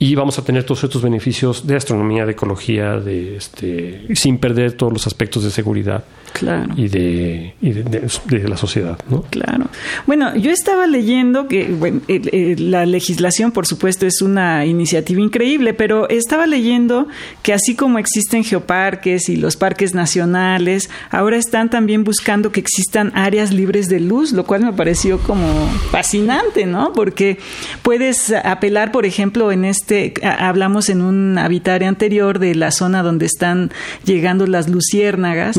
y 0.00 0.14
vamos 0.14 0.38
a 0.38 0.44
tener 0.44 0.62
todos 0.64 0.84
estos 0.84 1.02
beneficios 1.02 1.66
de 1.66 1.74
astronomía, 1.76 2.24
de 2.24 2.32
ecología, 2.32 2.98
de 3.00 3.36
este, 3.36 4.06
sin 4.14 4.38
perder 4.38 4.72
todos 4.72 4.92
los 4.92 5.06
aspectos 5.08 5.42
de 5.44 5.50
seguridad 5.50 6.04
Claro. 6.34 6.72
y 6.76 6.86
de, 6.88 7.54
y 7.60 7.70
de, 7.72 7.82
de- 7.82 8.08
de 8.38 8.48
la 8.48 8.56
sociedad, 8.56 8.96
¿no? 9.10 9.22
Claro. 9.30 9.64
Bueno, 10.06 10.36
yo 10.36 10.52
estaba 10.52 10.86
leyendo 10.86 11.48
que 11.48 11.64
bueno, 11.64 12.00
el- 12.06 12.28
el- 12.32 12.70
la 12.70 12.86
legislación, 12.86 13.50
por 13.50 13.66
supuesto, 13.66 14.06
es 14.06 14.22
una 14.22 14.64
iniciativa 14.66 15.20
increíble, 15.20 15.74
pero 15.74 16.08
estaba 16.08 16.46
leyendo 16.46 17.08
que 17.42 17.52
así 17.52 17.74
como 17.74 17.98
existen 17.98 18.44
geoparques 18.44 19.28
y 19.28 19.36
los 19.36 19.56
parques 19.56 19.94
nacionales, 19.94 20.90
ahora 21.10 21.38
están 21.38 21.70
también 21.70 22.04
buscando 22.04 22.52
que 22.52 22.60
existan 22.60 23.10
áreas 23.16 23.52
libres 23.52 23.88
de 23.88 23.98
luz, 23.98 24.32
lo 24.32 24.44
cual 24.44 24.62
me 24.64 24.72
pareció 24.72 25.18
como 25.18 25.66
fascinante, 25.90 26.66
¿no? 26.66 26.92
Porque 26.92 27.38
puedes 27.82 28.32
apelar, 28.44 28.92
por 28.92 29.04
ejemplo, 29.06 29.50
en 29.50 29.64
este, 29.64 29.87
a- 30.22 30.48
hablamos 30.48 30.88
en 30.88 31.02
un 31.02 31.38
habitario 31.38 31.88
anterior 31.88 32.38
de 32.38 32.54
la 32.54 32.70
zona 32.70 33.02
donde 33.02 33.26
están 33.26 33.70
llegando 34.04 34.46
las 34.46 34.68
luciérnagas. 34.68 35.56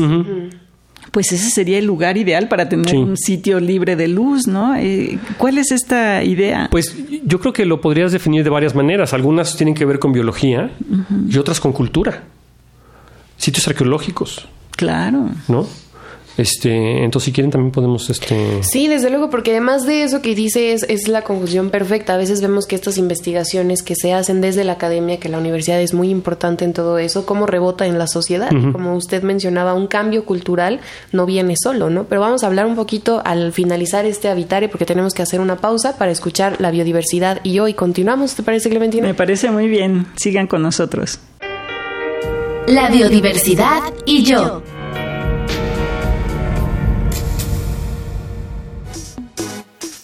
Pues 1.12 1.32
ese 1.32 1.50
sería 1.50 1.78
el 1.78 1.86
lugar 1.86 2.16
ideal 2.18 2.46
para 2.48 2.68
tener 2.68 2.88
Sí. 2.88 2.96
un 2.96 3.16
sitio 3.16 3.58
libre 3.58 3.96
de 3.96 4.06
luz, 4.06 4.46
¿no? 4.46 4.76
Eh, 4.76 5.18
¿Cuál 5.38 5.58
es 5.58 5.72
esta 5.72 6.22
idea? 6.22 6.68
Pues 6.70 6.94
yo 7.24 7.40
creo 7.40 7.52
que 7.52 7.64
lo 7.64 7.80
podrías 7.80 8.12
definir 8.12 8.44
de 8.44 8.50
varias 8.50 8.76
maneras. 8.76 9.12
Algunas 9.12 9.56
tienen 9.56 9.74
que 9.74 9.84
ver 9.84 9.98
con 9.98 10.12
biología 10.12 10.70
y 11.28 11.36
otras 11.36 11.58
con 11.58 11.72
cultura. 11.72 12.22
Sitios 13.38 13.66
arqueológicos, 13.66 14.46
claro. 14.76 15.30
¿no? 15.48 15.66
Este, 16.40 17.04
entonces 17.04 17.26
si 17.26 17.32
quieren 17.32 17.50
también 17.50 17.70
podemos 17.70 18.08
este 18.08 18.62
Sí, 18.62 18.88
desde 18.88 19.10
luego, 19.10 19.28
porque 19.28 19.50
además 19.50 19.84
de 19.84 20.04
eso 20.04 20.22
que 20.22 20.34
dice 20.34 20.72
es, 20.72 20.84
es 20.84 21.06
la 21.06 21.20
confusión 21.20 21.68
perfecta. 21.68 22.14
A 22.14 22.16
veces 22.16 22.40
vemos 22.40 22.66
que 22.66 22.76
estas 22.76 22.96
investigaciones 22.96 23.82
que 23.82 23.94
se 23.94 24.14
hacen 24.14 24.40
desde 24.40 24.64
la 24.64 24.72
academia, 24.72 25.20
que 25.20 25.28
la 25.28 25.36
universidad 25.36 25.78
es 25.82 25.92
muy 25.92 26.08
importante 26.08 26.64
en 26.64 26.72
todo 26.72 26.96
eso, 26.96 27.26
cómo 27.26 27.46
rebota 27.46 27.86
en 27.86 27.98
la 27.98 28.06
sociedad. 28.06 28.50
Y 28.52 28.72
Como 28.72 28.96
usted 28.96 29.22
mencionaba, 29.22 29.74
un 29.74 29.86
cambio 29.86 30.24
cultural 30.24 30.80
no 31.12 31.26
viene 31.26 31.56
solo, 31.62 31.90
¿no? 31.90 32.04
Pero 32.04 32.22
vamos 32.22 32.42
a 32.42 32.46
hablar 32.46 32.64
un 32.64 32.74
poquito 32.74 33.20
al 33.24 33.52
finalizar 33.52 34.06
este 34.06 34.28
habitare, 34.28 34.70
porque 34.70 34.86
tenemos 34.86 35.12
que 35.12 35.20
hacer 35.20 35.40
una 35.40 35.56
pausa 35.56 35.98
para 35.98 36.10
escuchar 36.10 36.58
la 36.58 36.70
biodiversidad. 36.70 37.40
Y 37.44 37.58
hoy 37.58 37.74
continuamos, 37.74 38.34
¿te 38.34 38.42
parece, 38.42 38.70
Clementina? 38.70 39.06
Me 39.06 39.14
parece 39.14 39.50
muy 39.50 39.68
bien. 39.68 40.06
Sigan 40.16 40.46
con 40.46 40.62
nosotros. 40.62 41.18
La 42.66 42.88
biodiversidad 42.88 43.82
y 44.06 44.22
yo. 44.22 44.62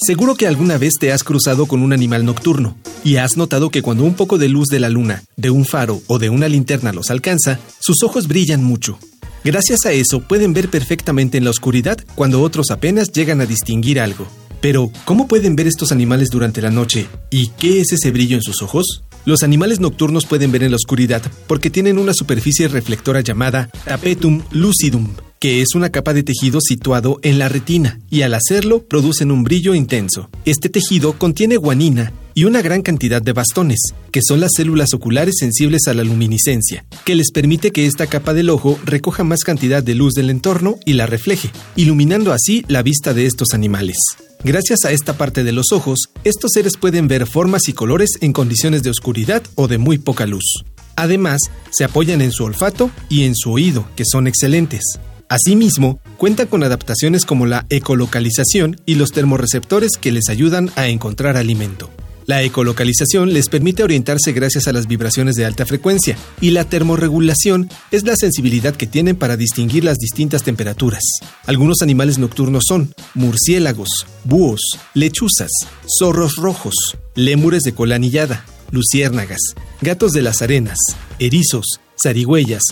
Seguro 0.06 0.36
que 0.36 0.46
alguna 0.46 0.78
vez 0.78 0.92
te 1.00 1.10
has 1.10 1.24
cruzado 1.24 1.66
con 1.66 1.82
un 1.82 1.92
animal 1.92 2.24
nocturno 2.24 2.76
y 3.02 3.16
has 3.16 3.36
notado 3.36 3.70
que 3.70 3.82
cuando 3.82 4.04
un 4.04 4.14
poco 4.14 4.38
de 4.38 4.48
luz 4.48 4.68
de 4.68 4.78
la 4.78 4.88
luna, 4.88 5.24
de 5.36 5.50
un 5.50 5.64
faro 5.64 6.00
o 6.06 6.20
de 6.20 6.30
una 6.30 6.48
linterna 6.48 6.92
los 6.92 7.10
alcanza, 7.10 7.58
sus 7.80 8.04
ojos 8.04 8.28
brillan 8.28 8.62
mucho. 8.62 9.00
Gracias 9.42 9.84
a 9.84 9.90
eso 9.90 10.20
pueden 10.20 10.52
ver 10.52 10.68
perfectamente 10.68 11.38
en 11.38 11.44
la 11.44 11.50
oscuridad 11.50 11.98
cuando 12.14 12.40
otros 12.40 12.70
apenas 12.70 13.10
llegan 13.10 13.40
a 13.40 13.46
distinguir 13.46 13.98
algo. 13.98 14.28
Pero, 14.60 14.92
¿cómo 15.06 15.26
pueden 15.26 15.56
ver 15.56 15.66
estos 15.66 15.90
animales 15.90 16.28
durante 16.30 16.62
la 16.62 16.70
noche? 16.70 17.08
¿Y 17.30 17.48
qué 17.58 17.80
es 17.80 17.90
ese 17.90 18.12
brillo 18.12 18.36
en 18.36 18.42
sus 18.42 18.62
ojos? 18.62 19.02
Los 19.26 19.42
animales 19.42 19.80
nocturnos 19.80 20.24
pueden 20.24 20.52
ver 20.52 20.62
en 20.62 20.70
la 20.70 20.76
oscuridad 20.76 21.20
porque 21.48 21.68
tienen 21.68 21.98
una 21.98 22.14
superficie 22.14 22.68
reflectora 22.68 23.22
llamada 23.22 23.68
tapetum 23.84 24.42
lucidum, 24.52 25.08
que 25.40 25.62
es 25.62 25.74
una 25.74 25.90
capa 25.90 26.14
de 26.14 26.22
tejido 26.22 26.60
situado 26.60 27.18
en 27.22 27.40
la 27.40 27.48
retina, 27.48 27.98
y 28.08 28.22
al 28.22 28.34
hacerlo 28.34 28.84
producen 28.86 29.32
un 29.32 29.42
brillo 29.42 29.74
intenso. 29.74 30.30
Este 30.44 30.68
tejido 30.68 31.18
contiene 31.18 31.56
guanina 31.56 32.12
y 32.34 32.44
una 32.44 32.62
gran 32.62 32.82
cantidad 32.82 33.20
de 33.20 33.32
bastones, 33.32 33.80
que 34.12 34.20
son 34.22 34.38
las 34.38 34.52
células 34.56 34.94
oculares 34.94 35.34
sensibles 35.40 35.88
a 35.88 35.94
la 35.94 36.04
luminiscencia, 36.04 36.84
que 37.04 37.16
les 37.16 37.32
permite 37.32 37.72
que 37.72 37.86
esta 37.86 38.06
capa 38.06 38.32
del 38.32 38.48
ojo 38.48 38.78
recoja 38.84 39.24
más 39.24 39.40
cantidad 39.40 39.82
de 39.82 39.96
luz 39.96 40.14
del 40.14 40.30
entorno 40.30 40.78
y 40.84 40.92
la 40.92 41.06
refleje, 41.06 41.50
iluminando 41.74 42.32
así 42.32 42.64
la 42.68 42.84
vista 42.84 43.12
de 43.12 43.26
estos 43.26 43.54
animales. 43.54 43.96
Gracias 44.44 44.84
a 44.84 44.92
esta 44.92 45.16
parte 45.18 45.44
de 45.44 45.52
los 45.52 45.72
ojos, 45.72 46.10
estos 46.24 46.52
seres 46.52 46.76
pueden 46.76 47.08
ver 47.08 47.26
formas 47.26 47.68
y 47.68 47.72
colores 47.72 48.10
en 48.20 48.32
condiciones 48.32 48.82
de 48.82 48.90
oscuridad 48.90 49.42
o 49.54 49.66
de 49.66 49.78
muy 49.78 49.98
poca 49.98 50.26
luz. 50.26 50.64
Además, 50.94 51.40
se 51.70 51.84
apoyan 51.84 52.22
en 52.22 52.32
su 52.32 52.44
olfato 52.44 52.90
y 53.08 53.24
en 53.24 53.34
su 53.34 53.52
oído, 53.52 53.88
que 53.96 54.04
son 54.10 54.26
excelentes. 54.26 54.98
Asimismo, 55.28 56.00
cuentan 56.16 56.46
con 56.46 56.62
adaptaciones 56.62 57.24
como 57.24 57.46
la 57.46 57.66
ecolocalización 57.68 58.80
y 58.86 58.94
los 58.94 59.10
termorreceptores 59.10 59.92
que 60.00 60.12
les 60.12 60.28
ayudan 60.28 60.70
a 60.76 60.86
encontrar 60.86 61.36
alimento. 61.36 61.90
La 62.26 62.42
ecolocalización 62.42 63.32
les 63.32 63.48
permite 63.48 63.84
orientarse 63.84 64.32
gracias 64.32 64.66
a 64.66 64.72
las 64.72 64.88
vibraciones 64.88 65.36
de 65.36 65.46
alta 65.46 65.64
frecuencia 65.64 66.18
y 66.40 66.50
la 66.50 66.64
termorregulación 66.64 67.70
es 67.92 68.02
la 68.02 68.16
sensibilidad 68.16 68.74
que 68.74 68.88
tienen 68.88 69.14
para 69.14 69.36
distinguir 69.36 69.84
las 69.84 69.98
distintas 69.98 70.42
temperaturas. 70.42 71.04
Algunos 71.46 71.82
animales 71.82 72.18
nocturnos 72.18 72.64
son 72.66 72.92
murciélagos, 73.14 74.08
búhos, 74.24 74.60
lechuzas, 74.92 75.52
zorros 76.00 76.34
rojos, 76.34 76.74
lémures 77.14 77.62
de 77.62 77.74
cola 77.74 77.94
anillada, 77.94 78.44
luciérnagas, 78.72 79.54
gatos 79.80 80.10
de 80.10 80.22
las 80.22 80.42
arenas, 80.42 80.78
erizos, 81.20 81.78
zarigüeyas, 82.02 82.62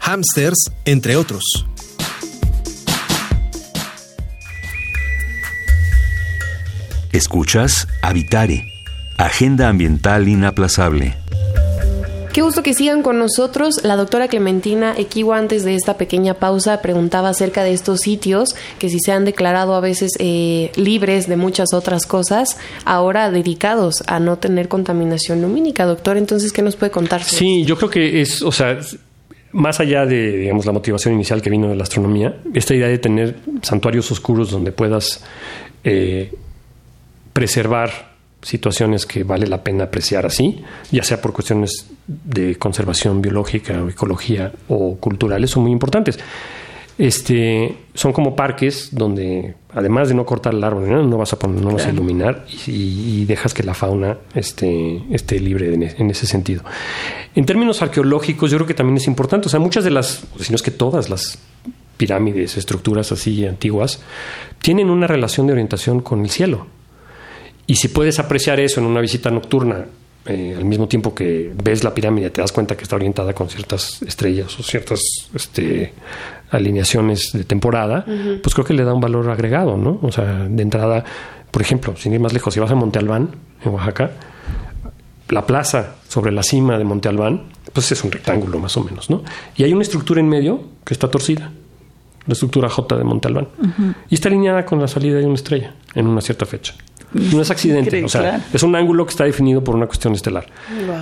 hámsters, 0.00 0.72
entre 0.84 1.14
otros. 1.14 1.44
Escuchas 7.12 7.86
Habitare, 8.02 8.73
Agenda 9.18 9.68
Ambiental 9.68 10.28
Inaplazable. 10.28 11.14
Qué 12.32 12.42
gusto 12.42 12.64
que 12.64 12.74
sigan 12.74 13.04
con 13.04 13.20
nosotros. 13.20 13.84
La 13.84 13.94
doctora 13.94 14.26
Clementina 14.26 14.92
Equiwa, 14.98 15.38
antes 15.38 15.62
de 15.62 15.76
esta 15.76 15.96
pequeña 15.96 16.34
pausa, 16.34 16.82
preguntaba 16.82 17.28
acerca 17.28 17.62
de 17.62 17.72
estos 17.72 18.00
sitios 18.00 18.56
que 18.80 18.88
si 18.88 18.98
se 18.98 19.12
han 19.12 19.24
declarado 19.24 19.76
a 19.76 19.80
veces 19.80 20.14
eh, 20.18 20.72
libres 20.74 21.28
de 21.28 21.36
muchas 21.36 21.72
otras 21.72 22.06
cosas, 22.06 22.58
ahora 22.84 23.30
dedicados 23.30 24.02
a 24.08 24.18
no 24.18 24.38
tener 24.38 24.66
contaminación 24.66 25.42
lumínica. 25.42 25.86
Doctor, 25.86 26.16
entonces, 26.16 26.52
¿qué 26.52 26.62
nos 26.62 26.74
puede 26.74 26.90
contar? 26.90 27.22
Sí, 27.22 27.64
yo 27.64 27.76
creo 27.76 27.90
que 27.90 28.20
es, 28.20 28.42
o 28.42 28.50
sea, 28.50 28.80
más 29.52 29.78
allá 29.78 30.06
de, 30.06 30.38
digamos, 30.38 30.66
la 30.66 30.72
motivación 30.72 31.14
inicial 31.14 31.40
que 31.40 31.50
vino 31.50 31.68
de 31.68 31.76
la 31.76 31.84
astronomía, 31.84 32.40
esta 32.52 32.74
idea 32.74 32.88
de 32.88 32.98
tener 32.98 33.36
santuarios 33.62 34.10
oscuros 34.10 34.50
donde 34.50 34.72
puedas 34.72 35.24
eh, 35.84 36.34
preservar 37.32 38.13
situaciones 38.44 39.06
que 39.06 39.24
vale 39.24 39.46
la 39.48 39.64
pena 39.64 39.84
apreciar 39.84 40.24
así, 40.26 40.62
ya 40.92 41.02
sea 41.02 41.20
por 41.20 41.32
cuestiones 41.32 41.86
de 42.06 42.54
conservación 42.56 43.20
biológica 43.20 43.82
o 43.82 43.88
ecología 43.88 44.52
o 44.68 44.96
culturales, 44.98 45.50
son 45.50 45.64
muy 45.64 45.72
importantes. 45.72 46.18
Este, 46.96 47.74
son 47.94 48.12
como 48.12 48.36
parques 48.36 48.90
donde, 48.92 49.56
además 49.72 50.08
de 50.08 50.14
no 50.14 50.24
cortar 50.24 50.54
el 50.54 50.62
árbol, 50.62 50.88
no, 50.88 51.02
No 51.02 51.18
vas 51.18 51.32
a 51.32 51.38
poner, 51.40 51.60
no 51.60 51.72
vas 51.72 51.86
a 51.86 51.90
iluminar 51.90 52.46
y, 52.68 52.70
y 53.22 53.24
dejas 53.24 53.52
que 53.52 53.64
la 53.64 53.74
fauna 53.74 54.18
esté, 54.32 55.02
esté 55.10 55.40
libre 55.40 55.74
en, 55.74 55.82
e- 55.82 55.94
en 55.98 56.10
ese 56.10 56.26
sentido. 56.26 56.62
En 57.34 57.46
términos 57.46 57.82
arqueológicos, 57.82 58.48
yo 58.52 58.58
creo 58.58 58.66
que 58.68 58.74
también 58.74 58.98
es 58.98 59.08
importante. 59.08 59.46
O 59.48 59.50
sea, 59.50 59.58
muchas 59.58 59.82
de 59.82 59.90
las, 59.90 60.24
si 60.38 60.52
no 60.52 60.56
es 60.56 60.62
que 60.62 60.70
todas 60.70 61.10
las 61.10 61.38
pirámides, 61.96 62.56
estructuras 62.56 63.10
así 63.10 63.44
antiguas, 63.44 64.00
tienen 64.62 64.88
una 64.88 65.08
relación 65.08 65.48
de 65.48 65.52
orientación 65.54 66.00
con 66.00 66.20
el 66.22 66.30
cielo. 66.30 66.68
Y 67.66 67.76
si 67.76 67.88
puedes 67.88 68.18
apreciar 68.18 68.60
eso 68.60 68.80
en 68.80 68.86
una 68.86 69.00
visita 69.00 69.30
nocturna 69.30 69.86
eh, 70.26 70.54
al 70.56 70.64
mismo 70.64 70.88
tiempo 70.88 71.14
que 71.14 71.52
ves 71.62 71.84
la 71.84 71.92
pirámide, 71.92 72.30
te 72.30 72.40
das 72.40 72.52
cuenta 72.52 72.76
que 72.76 72.84
está 72.84 72.96
orientada 72.96 73.34
con 73.34 73.50
ciertas 73.50 74.00
estrellas 74.02 74.58
o 74.58 74.62
ciertas 74.62 75.00
este, 75.34 75.92
alineaciones 76.50 77.32
de 77.32 77.44
temporada, 77.44 78.06
pues 78.42 78.54
creo 78.54 78.64
que 78.64 78.72
le 78.72 78.84
da 78.84 78.94
un 78.94 79.02
valor 79.02 79.28
agregado, 79.28 79.76
¿no? 79.76 79.98
O 80.02 80.10
sea, 80.10 80.46
de 80.48 80.62
entrada, 80.62 81.04
por 81.50 81.60
ejemplo, 81.60 81.94
sin 81.96 82.14
ir 82.14 82.20
más 82.20 82.32
lejos, 82.32 82.54
si 82.54 82.60
vas 82.60 82.70
a 82.70 82.74
Monte 82.74 82.98
Albán, 82.98 83.30
en 83.62 83.72
Oaxaca, 83.72 84.12
la 85.28 85.46
plaza 85.46 85.96
sobre 86.08 86.32
la 86.32 86.42
cima 86.42 86.78
de 86.78 86.84
Monte 86.84 87.08
Albán, 87.08 87.42
pues 87.72 87.92
es 87.92 88.02
un 88.02 88.10
rectángulo 88.10 88.58
más 88.58 88.76
o 88.78 88.84
menos, 88.84 89.10
¿no? 89.10 89.22
Y 89.56 89.64
hay 89.64 89.72
una 89.72 89.82
estructura 89.82 90.20
en 90.20 90.28
medio 90.28 90.62
que 90.84 90.94
está 90.94 91.10
torcida, 91.10 91.52
la 92.26 92.32
estructura 92.32 92.70
J 92.70 92.96
de 92.96 93.04
Monte 93.04 93.28
Albán, 93.28 93.48
y 94.08 94.14
está 94.14 94.28
alineada 94.28 94.64
con 94.64 94.80
la 94.80 94.88
salida 94.88 95.18
de 95.18 95.26
una 95.26 95.34
estrella 95.34 95.74
en 95.94 96.06
una 96.06 96.22
cierta 96.22 96.46
fecha. 96.46 96.74
No 97.14 97.40
es 97.40 97.50
accidente, 97.50 98.04
o 98.04 98.08
sea, 98.08 98.44
es 98.52 98.62
un 98.62 98.74
ángulo 98.74 99.06
que 99.06 99.10
está 99.10 99.24
definido 99.24 99.62
por 99.62 99.74
una 99.76 99.86
cuestión 99.86 100.14
estelar. 100.14 100.46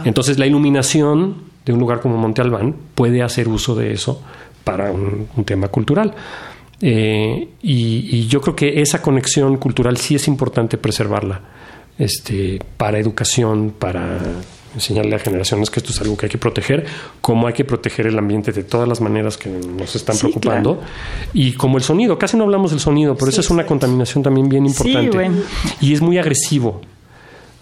Entonces, 0.04 0.38
la 0.38 0.46
iluminación 0.46 1.36
de 1.64 1.72
un 1.72 1.80
lugar 1.80 2.00
como 2.00 2.16
Monte 2.16 2.42
Albán 2.42 2.74
puede 2.94 3.22
hacer 3.22 3.48
uso 3.48 3.74
de 3.74 3.92
eso 3.92 4.22
para 4.64 4.92
un, 4.92 5.28
tema 5.44 5.68
cultural. 5.68 6.14
Eh, 6.80 7.48
y, 7.62 8.26
yo 8.26 8.40
creo 8.40 8.56
que 8.56 8.82
esa 8.82 9.00
conexión 9.00 9.56
cultural 9.56 9.96
sí 9.96 10.16
es 10.16 10.28
importante 10.28 10.78
preservarla 10.78 11.40
este, 11.98 12.58
para 12.76 12.98
educación, 12.98 13.72
para 13.78 14.18
enseñarle 14.74 15.16
a 15.16 15.18
generaciones 15.18 15.70
que 15.70 15.80
esto 15.80 15.92
es 15.92 16.00
algo 16.00 16.16
que 16.16 16.26
hay 16.26 16.30
que 16.30 16.38
proteger, 16.38 16.86
cómo 17.20 17.46
hay 17.46 17.52
que 17.52 17.64
proteger 17.64 18.06
el 18.06 18.18
ambiente 18.18 18.52
de 18.52 18.64
todas 18.64 18.88
las 18.88 19.00
maneras 19.00 19.36
que 19.36 19.48
nos 19.48 19.94
están 19.96 20.16
preocupando 20.16 20.80
y 21.32 21.52
como 21.54 21.78
el 21.78 21.84
sonido, 21.84 22.18
casi 22.18 22.36
no 22.36 22.44
hablamos 22.44 22.70
del 22.70 22.80
sonido, 22.80 23.16
pero 23.16 23.30
eso 23.30 23.40
es 23.40 23.50
una 23.50 23.66
contaminación 23.66 24.22
también 24.22 24.48
bien 24.48 24.66
importante. 24.66 25.30
y 25.80 25.92
es 25.92 26.00
muy 26.00 26.18
agresivo. 26.18 26.80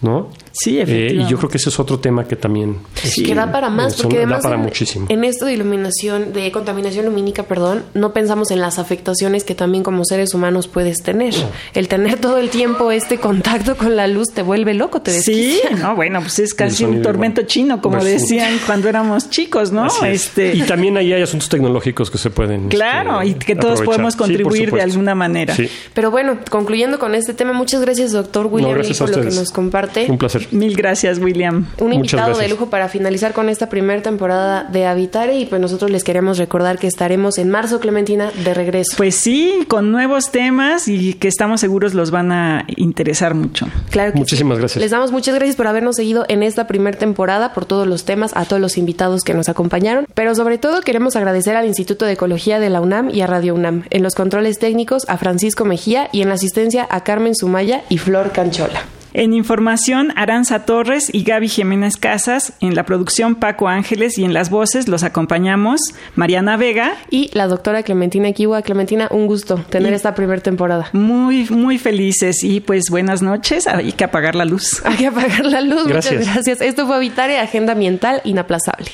¿No? 0.01 0.29
Sí, 0.51 0.79
eh, 0.79 1.13
y 1.13 1.25
yo 1.27 1.37
creo 1.37 1.49
que 1.49 1.57
ese 1.57 1.69
es 1.69 1.79
otro 1.79 1.99
tema 1.99 2.25
que 2.27 2.35
también... 2.35 2.77
Sí, 2.95 3.23
que 3.23 3.35
da 3.35 3.51
para 3.51 3.69
más, 3.69 3.95
porque 3.95 4.17
además 4.17 4.43
para 4.43 4.55
en, 4.55 4.61
muchísimo. 4.61 5.05
en 5.09 5.23
esto 5.23 5.45
de 5.45 5.53
iluminación, 5.53 6.33
de 6.33 6.51
contaminación 6.51 7.05
lumínica, 7.05 7.43
perdón, 7.43 7.83
no 7.93 8.11
pensamos 8.11 8.51
en 8.51 8.59
las 8.59 8.79
afectaciones 8.79 9.43
que 9.43 9.55
también 9.55 9.83
como 9.83 10.03
seres 10.03 10.33
humanos 10.33 10.67
puedes 10.67 11.03
tener. 11.03 11.33
El 11.73 11.87
tener 11.87 12.19
todo 12.19 12.37
el 12.37 12.49
tiempo 12.49 12.91
este 12.91 13.17
contacto 13.17 13.77
con 13.77 13.95
la 13.95 14.07
luz 14.07 14.29
te 14.33 14.41
vuelve 14.41 14.73
loco, 14.73 15.01
te 15.01 15.11
desquicia. 15.11 15.69
Sí, 15.69 15.75
no, 15.79 15.95
bueno, 15.95 16.19
pues 16.19 16.39
es 16.39 16.53
casi 16.53 16.83
un 16.83 17.01
tormento 17.01 17.43
chino, 17.43 17.81
como 17.81 18.03
decían 18.03 18.59
cuando 18.65 18.89
éramos 18.89 19.29
chicos, 19.29 19.71
¿no? 19.71 19.87
Este... 20.03 20.53
Y 20.55 20.63
también 20.63 20.97
ahí 20.97 21.13
hay 21.13 21.21
asuntos 21.21 21.47
tecnológicos 21.47 22.11
que 22.11 22.17
se 22.17 22.29
pueden... 22.29 22.69
Claro, 22.69 23.23
y 23.23 23.35
que 23.35 23.55
todos 23.55 23.81
podemos 23.81 24.15
contribuir 24.15 24.71
de 24.71 24.81
alguna 24.81 25.15
manera. 25.15 25.55
Pero 25.93 26.11
bueno, 26.11 26.39
concluyendo 26.49 26.99
con 26.99 27.15
este 27.15 27.33
tema, 27.33 27.53
muchas 27.53 27.81
gracias, 27.81 28.11
doctor 28.11 28.47
William, 28.47 28.81
por 28.97 29.09
lo 29.09 29.21
que 29.21 29.35
nos 29.35 29.51
comparte. 29.51 29.90
Un 30.09 30.17
placer. 30.17 30.47
Mil 30.51 30.75
gracias, 30.75 31.19
William. 31.19 31.67
Un 31.79 31.93
invitado 31.93 32.37
de 32.37 32.47
lujo 32.47 32.69
para 32.69 32.89
finalizar 32.89 33.33
con 33.33 33.49
esta 33.49 33.69
primera 33.69 34.01
temporada 34.01 34.63
de 34.63 34.85
Habitare 34.85 35.37
y 35.37 35.45
pues 35.45 35.61
nosotros 35.61 35.91
les 35.91 36.03
queremos 36.03 36.37
recordar 36.37 36.79
que 36.79 36.87
estaremos 36.87 37.37
en 37.37 37.49
marzo, 37.49 37.79
Clementina, 37.79 38.31
de 38.43 38.53
regreso. 38.53 38.97
Pues 38.97 39.15
sí, 39.15 39.65
con 39.67 39.91
nuevos 39.91 40.31
temas 40.31 40.87
y 40.87 41.13
que 41.13 41.27
estamos 41.27 41.61
seguros 41.61 41.93
los 41.93 42.11
van 42.11 42.31
a 42.31 42.65
interesar 42.75 43.33
mucho. 43.33 43.67
Claro 43.89 44.13
que 44.13 44.19
Muchísimas 44.19 44.59
gracias. 44.59 44.81
Les 44.81 44.91
damos 44.91 45.11
muchas 45.11 45.35
gracias 45.35 45.55
por 45.55 45.67
habernos 45.67 45.95
seguido 45.95 46.25
en 46.27 46.43
esta 46.43 46.67
primera 46.67 46.97
temporada, 46.97 47.53
por 47.53 47.65
todos 47.65 47.87
los 47.87 48.05
temas, 48.05 48.31
a 48.35 48.45
todos 48.45 48.61
los 48.61 48.77
invitados 48.77 49.23
que 49.23 49.33
nos 49.33 49.49
acompañaron, 49.49 50.05
pero 50.13 50.35
sobre 50.35 50.57
todo 50.57 50.81
queremos 50.81 51.15
agradecer 51.15 51.55
al 51.55 51.65
Instituto 51.65 52.05
de 52.05 52.13
Ecología 52.13 52.59
de 52.59 52.69
la 52.69 52.81
UNAM 52.81 53.09
y 53.09 53.21
a 53.21 53.27
Radio 53.27 53.55
UNAM, 53.55 53.83
en 53.89 54.03
los 54.03 54.15
controles 54.15 54.59
técnicos 54.59 55.05
a 55.09 55.17
Francisco 55.17 55.65
Mejía 55.65 56.09
y 56.11 56.21
en 56.21 56.29
la 56.29 56.35
asistencia 56.35 56.87
a 56.89 57.03
Carmen 57.03 57.35
Sumaya 57.35 57.83
y 57.89 57.97
Flor 57.97 58.31
Canchola. 58.31 58.83
En 59.13 59.33
información, 59.33 60.13
Aranza 60.15 60.65
Torres 60.65 61.09
y 61.13 61.23
Gaby 61.23 61.49
Jiménez 61.49 61.97
Casas. 61.97 62.53
En 62.61 62.75
la 62.75 62.85
producción, 62.85 63.35
Paco 63.35 63.67
Ángeles. 63.67 64.17
Y 64.17 64.23
en 64.23 64.33
las 64.33 64.49
voces 64.49 64.87
los 64.87 65.03
acompañamos 65.03 65.81
Mariana 66.15 66.57
Vega. 66.57 66.93
Y 67.09 67.29
la 67.33 67.47
doctora 67.47 67.83
Clementina 67.83 68.31
Kiwa. 68.31 68.61
Clementina, 68.61 69.07
un 69.11 69.27
gusto 69.27 69.57
tener 69.69 69.93
esta 69.93 70.15
primera 70.15 70.41
temporada. 70.41 70.89
Muy, 70.93 71.47
muy 71.49 71.77
felices. 71.77 72.43
Y 72.43 72.61
pues 72.61 72.85
buenas 72.89 73.21
noches. 73.21 73.67
Hay 73.67 73.91
que 73.91 74.03
apagar 74.03 74.35
la 74.35 74.45
luz. 74.45 74.81
Hay 74.85 74.97
que 74.97 75.07
apagar 75.07 75.45
la 75.45 75.61
luz. 75.61 75.85
Muchas 75.85 76.13
gracias. 76.13 76.61
Esto 76.61 76.87
fue 76.87 76.95
Habitare, 76.95 77.39
Agenda 77.39 77.73
Ambiental 77.73 78.21
Inaplazable. 78.23 78.91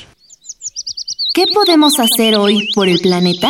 ¿Qué 1.34 1.46
podemos 1.54 1.94
hacer 2.00 2.36
hoy 2.36 2.68
por 2.74 2.88
el 2.88 3.00
planeta? 3.00 3.50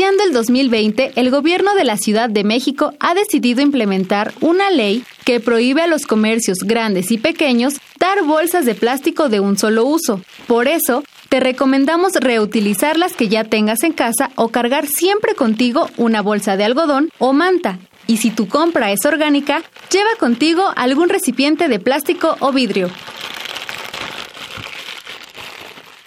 Iniciando 0.00 0.24
el 0.24 0.32
2020, 0.32 1.12
el 1.16 1.30
gobierno 1.30 1.74
de 1.74 1.84
la 1.84 1.98
Ciudad 1.98 2.30
de 2.30 2.42
México 2.42 2.94
ha 3.00 3.12
decidido 3.12 3.60
implementar 3.60 4.32
una 4.40 4.70
ley 4.70 5.04
que 5.26 5.40
prohíbe 5.40 5.82
a 5.82 5.86
los 5.86 6.06
comercios 6.06 6.60
grandes 6.64 7.10
y 7.10 7.18
pequeños 7.18 7.74
dar 7.98 8.24
bolsas 8.24 8.64
de 8.64 8.74
plástico 8.74 9.28
de 9.28 9.40
un 9.40 9.58
solo 9.58 9.84
uso. 9.84 10.22
Por 10.46 10.68
eso, 10.68 11.04
te 11.28 11.38
recomendamos 11.38 12.14
reutilizar 12.14 12.96
las 12.96 13.12
que 13.12 13.28
ya 13.28 13.44
tengas 13.44 13.82
en 13.82 13.92
casa 13.92 14.30
o 14.36 14.48
cargar 14.48 14.86
siempre 14.86 15.34
contigo 15.34 15.90
una 15.98 16.22
bolsa 16.22 16.56
de 16.56 16.64
algodón 16.64 17.10
o 17.18 17.34
manta. 17.34 17.78
Y 18.06 18.16
si 18.16 18.30
tu 18.30 18.48
compra 18.48 18.92
es 18.92 19.04
orgánica, 19.04 19.62
lleva 19.92 20.16
contigo 20.18 20.64
algún 20.76 21.10
recipiente 21.10 21.68
de 21.68 21.78
plástico 21.78 22.38
o 22.40 22.52
vidrio. 22.52 22.88